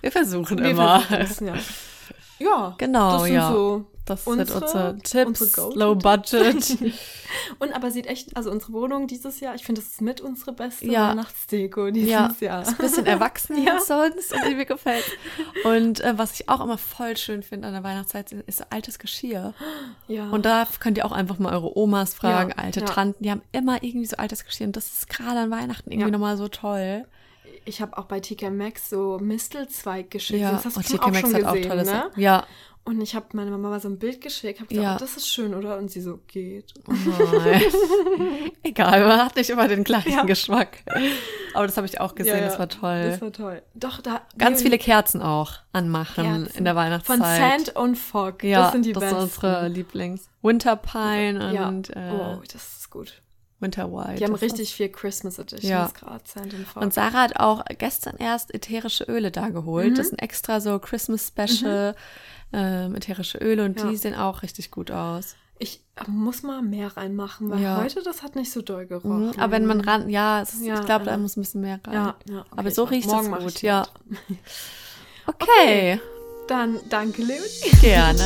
wir 0.00 0.12
versuchen 0.12 0.58
Wir 0.58 0.70
immer. 0.70 1.00
versuchen's, 1.00 1.40
ja. 1.40 1.54
Ja, 2.38 2.74
Genau, 2.78 3.12
das 3.12 3.22
sind 3.24 3.34
ja. 3.34 3.50
so 3.52 3.84
Das 4.04 4.26
unsere- 4.26 4.46
sind 4.46 4.62
unsere 4.62 4.98
Tipps, 4.98 5.40
unsere 5.40 5.74
low 5.78 5.94
budget. 5.94 6.76
Und 7.58 7.74
aber 7.74 7.90
sieht 7.90 8.06
echt, 8.06 8.36
also 8.36 8.50
unsere 8.50 8.72
Wohnung 8.72 9.06
dieses 9.08 9.40
Jahr, 9.40 9.54
ich 9.56 9.64
finde, 9.64 9.80
das 9.80 9.90
ist 9.90 10.00
mit 10.00 10.20
unsere 10.20 10.52
beste 10.52 10.86
Ja. 10.86 11.10
Weihnachtsdeko 11.10 11.90
dieses 11.90 12.10
Ja, 12.10 12.30
Jahr. 12.40 12.62
ist 12.62 12.68
ein 12.68 12.76
bisschen 12.76 13.04
erwachsener 13.06 13.58
Ja. 13.66 13.74
als 13.74 13.88
sonst 13.88 14.32
und 14.32 14.56
mir 14.56 14.64
gefällt. 14.64 15.04
Und 15.64 16.00
äh, 16.00 16.16
was 16.16 16.32
ich 16.38 16.48
auch 16.48 16.60
immer 16.62 16.78
voll 16.78 17.16
schön 17.16 17.42
finde 17.42 17.66
an 17.68 17.74
der 17.74 17.82
Weihnachtszeit, 17.82 18.30
ist 18.32 18.58
so 18.58 18.64
altes 18.70 18.98
Geschirr. 18.98 19.54
Ja. 20.08 20.30
Und 20.30 20.46
da 20.46 20.68
könnt 20.78 20.98
ihr 20.98 21.04
auch 21.04 21.10
einfach 21.12 21.38
mal 21.40 21.52
eure 21.52 21.76
Omas 21.76 22.14
fragen, 22.14 22.50
Ja, 22.50 22.62
alte. 22.62 22.84
Tanten, 22.84 23.24
die 23.24 23.30
haben 23.32 23.42
immer 23.50 23.82
irgendwie 23.82 24.06
so 24.06 24.16
altes 24.18 24.44
Geschirr. 24.44 24.68
Und 24.68 24.76
das 24.76 24.86
ist 24.92 25.08
gerade 25.08 25.40
an 25.40 25.50
Weihnachten 25.50 25.90
irgendwie 25.90 26.08
Ja. 26.08 26.12
nochmal 26.12 26.36
so 26.36 26.46
toll. 26.46 27.04
Ich 27.66 27.80
habe 27.82 27.98
auch 27.98 28.04
bei 28.06 28.20
TK 28.20 28.50
Maxx 28.50 28.88
so 28.90 29.18
Mistelzweig 29.20 30.10
geschickt. 30.10 30.40
Ja, 30.40 30.52
das 30.52 30.64
hast 30.64 30.76
du 30.76 30.80
und 30.80 30.86
TK 30.88 31.02
auch 31.02 31.06
Maxx 31.10 31.20
schon 31.20 31.34
hat 31.34 31.44
auch 31.44 31.52
gesehen, 31.54 31.68
tolle 31.68 31.84
ne? 31.84 31.90
Sachen. 31.90 32.20
Ja. 32.20 32.46
Und 32.84 33.00
ich 33.00 33.16
habe 33.16 33.26
meiner 33.32 33.50
Mama 33.50 33.70
mal 33.70 33.80
so 33.80 33.88
ein 33.88 33.98
Bild 33.98 34.20
geschickt, 34.20 34.60
habe 34.60 34.68
gesagt, 34.68 34.84
Ja. 34.84 34.94
oh, 34.94 34.98
das 35.00 35.16
ist 35.16 35.28
schön, 35.28 35.56
oder? 35.56 35.76
Und 35.76 35.90
sie 35.90 36.00
so, 36.00 36.20
geht. 36.28 36.72
Oh 36.86 36.92
nein. 37.36 37.60
Egal, 38.62 39.00
man 39.04 39.24
hat 39.24 39.34
nicht 39.34 39.50
immer 39.50 39.66
den 39.66 39.82
gleichen 39.82 40.12
Ja. 40.12 40.22
Geschmack. 40.22 40.84
Aber 41.52 41.66
das 41.66 41.76
habe 41.76 41.88
ich 41.88 42.00
auch 42.00 42.14
gesehen, 42.14 42.38
Ja, 42.38 42.44
das 42.44 42.60
war 42.60 42.68
toll. 42.68 43.10
Das 43.10 43.20
war 43.20 43.32
toll. 43.32 43.62
Doch, 43.74 44.00
da. 44.02 44.20
Ganz 44.38 44.62
viele 44.62 44.78
Kerzen 44.78 45.20
auch 45.20 45.54
anmachen 45.72 46.24
Kerzen. 46.24 46.58
in 46.58 46.64
der 46.64 46.74
Von 46.74 46.82
Weihnachtszeit. 46.84 47.64
Sand 47.64 47.76
und 47.76 47.96
Fog. 47.96 48.44
ja, 48.44 48.62
das 48.62 48.72
sind 48.72 48.86
die 48.86 48.92
das 48.92 49.00
besten. 49.02 49.16
sind 49.18 49.24
unsere 49.34 49.66
Lieblings. 49.68 50.28
Winter 50.42 50.76
Pine 50.76 51.52
ja. 51.52 51.66
und 51.66 51.90
äh, 51.90 52.12
oh, 52.12 52.40
das 52.52 52.78
ist 52.78 52.90
gut. 52.90 53.20
Winter 53.60 53.90
White. 53.92 54.16
Die 54.16 54.24
haben 54.24 54.34
richtig 54.34 54.74
viel 54.74 54.88
Christmas 54.90 55.38
Editions 55.38 55.62
Ja. 55.70 55.88
gerade, 55.94 56.22
und 56.74 56.92
Sarah 56.92 57.22
hat 57.22 57.36
auch 57.40 57.64
gestern 57.78 58.16
erst 58.18 58.52
ätherische 58.54 59.04
Öle 59.04 59.30
da 59.30 59.48
geholt. 59.48 59.92
Mhm. 59.92 59.94
Das 59.94 60.08
sind 60.08 60.20
extra 60.20 60.60
so 60.60 60.78
Christmas 60.78 61.28
Special 61.28 61.94
ähm, 62.52 62.94
ätherische 62.94 63.38
Öle 63.38 63.64
und 63.64 63.80
Ja. 63.80 63.88
die 63.90 63.96
sehen 63.96 64.14
auch 64.14 64.42
richtig 64.42 64.70
gut 64.70 64.90
aus. 64.90 65.36
ich 65.58 65.82
muss 66.06 66.42
mal 66.42 66.60
mehr 66.60 66.94
reinmachen, 66.98 67.48
weil 67.50 67.60
Ja. 67.62 67.78
heute 67.82 68.02
das 68.02 68.22
hat 68.22 68.36
nicht 68.36 68.52
so 68.52 68.60
doll 68.60 68.84
gerochen. 68.86 69.28
Mhm. 69.28 69.40
Aber 69.40 69.52
wenn 69.52 69.64
man 69.64 69.80
ran, 69.80 70.10
ja, 70.10 70.42
ist, 70.42 70.60
Ja, 70.60 70.74
ich 70.74 70.84
glaube, 70.84 71.06
da 71.06 71.16
muss 71.16 71.36
ein 71.36 71.40
bisschen 71.40 71.62
mehr 71.62 71.80
rein. 71.86 71.94
Ja, 71.94 72.14
ja. 72.28 72.40
okay, 72.40 72.48
Aber 72.56 72.70
so 72.70 72.84
riecht 72.84 73.08
es 73.10 73.30
gut, 73.30 73.62
ja. 73.62 73.86
mit. 74.06 74.18
Okay, 75.26 75.98
Dann 76.48 76.78
danke, 76.88 77.22
Leonie. 77.22 77.80
gerne. 77.80 78.22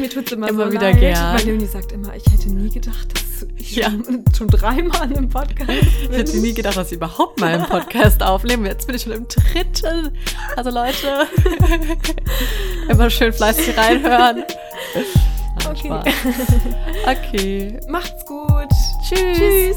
Mir 0.00 0.08
tut's 0.08 0.32
immer, 0.32 0.48
Immer 0.48 0.66
so 0.66 0.72
wieder 0.72 0.90
leid, 0.92 1.00
gern. 1.00 1.36
weil 1.38 1.44
Leonie 1.44 1.66
sagt 1.66 1.92
immer, 1.92 2.14
ich 2.16 2.24
hätte 2.32 2.48
nie 2.50 2.70
gedacht, 2.70 3.08
dass 3.12 3.46
ich 3.56 3.76
Ja. 3.76 3.90
schon, 3.90 4.24
schon 4.36 4.48
dreimal 4.48 5.12
im 5.12 5.28
Podcast 5.28 5.68
Ich 5.70 6.08
bin. 6.08 6.16
hätte 6.16 6.36
nie 6.38 6.54
gedacht, 6.54 6.76
dass 6.76 6.88
ich 6.90 6.96
überhaupt 6.96 7.38
mal 7.40 7.52
einen 7.54 7.66
Podcast 7.66 8.22
aufnehme. 8.22 8.68
Jetzt 8.68 8.86
bin 8.86 8.96
ich 8.96 9.02
schon 9.02 9.12
im 9.12 9.26
dritten. 9.28 10.16
Also 10.56 10.70
Leute, 10.70 11.26
immer 12.88 13.10
schön 13.10 13.32
fleißig 13.32 13.76
reinhören. 13.76 14.44
Okay. 15.68 15.86
Spaß. 15.86 16.04
Okay. 17.06 17.80
Macht's 17.88 18.24
gut. 18.26 18.68
Tschüss. 19.06 19.36
Tschüss. 19.38 19.76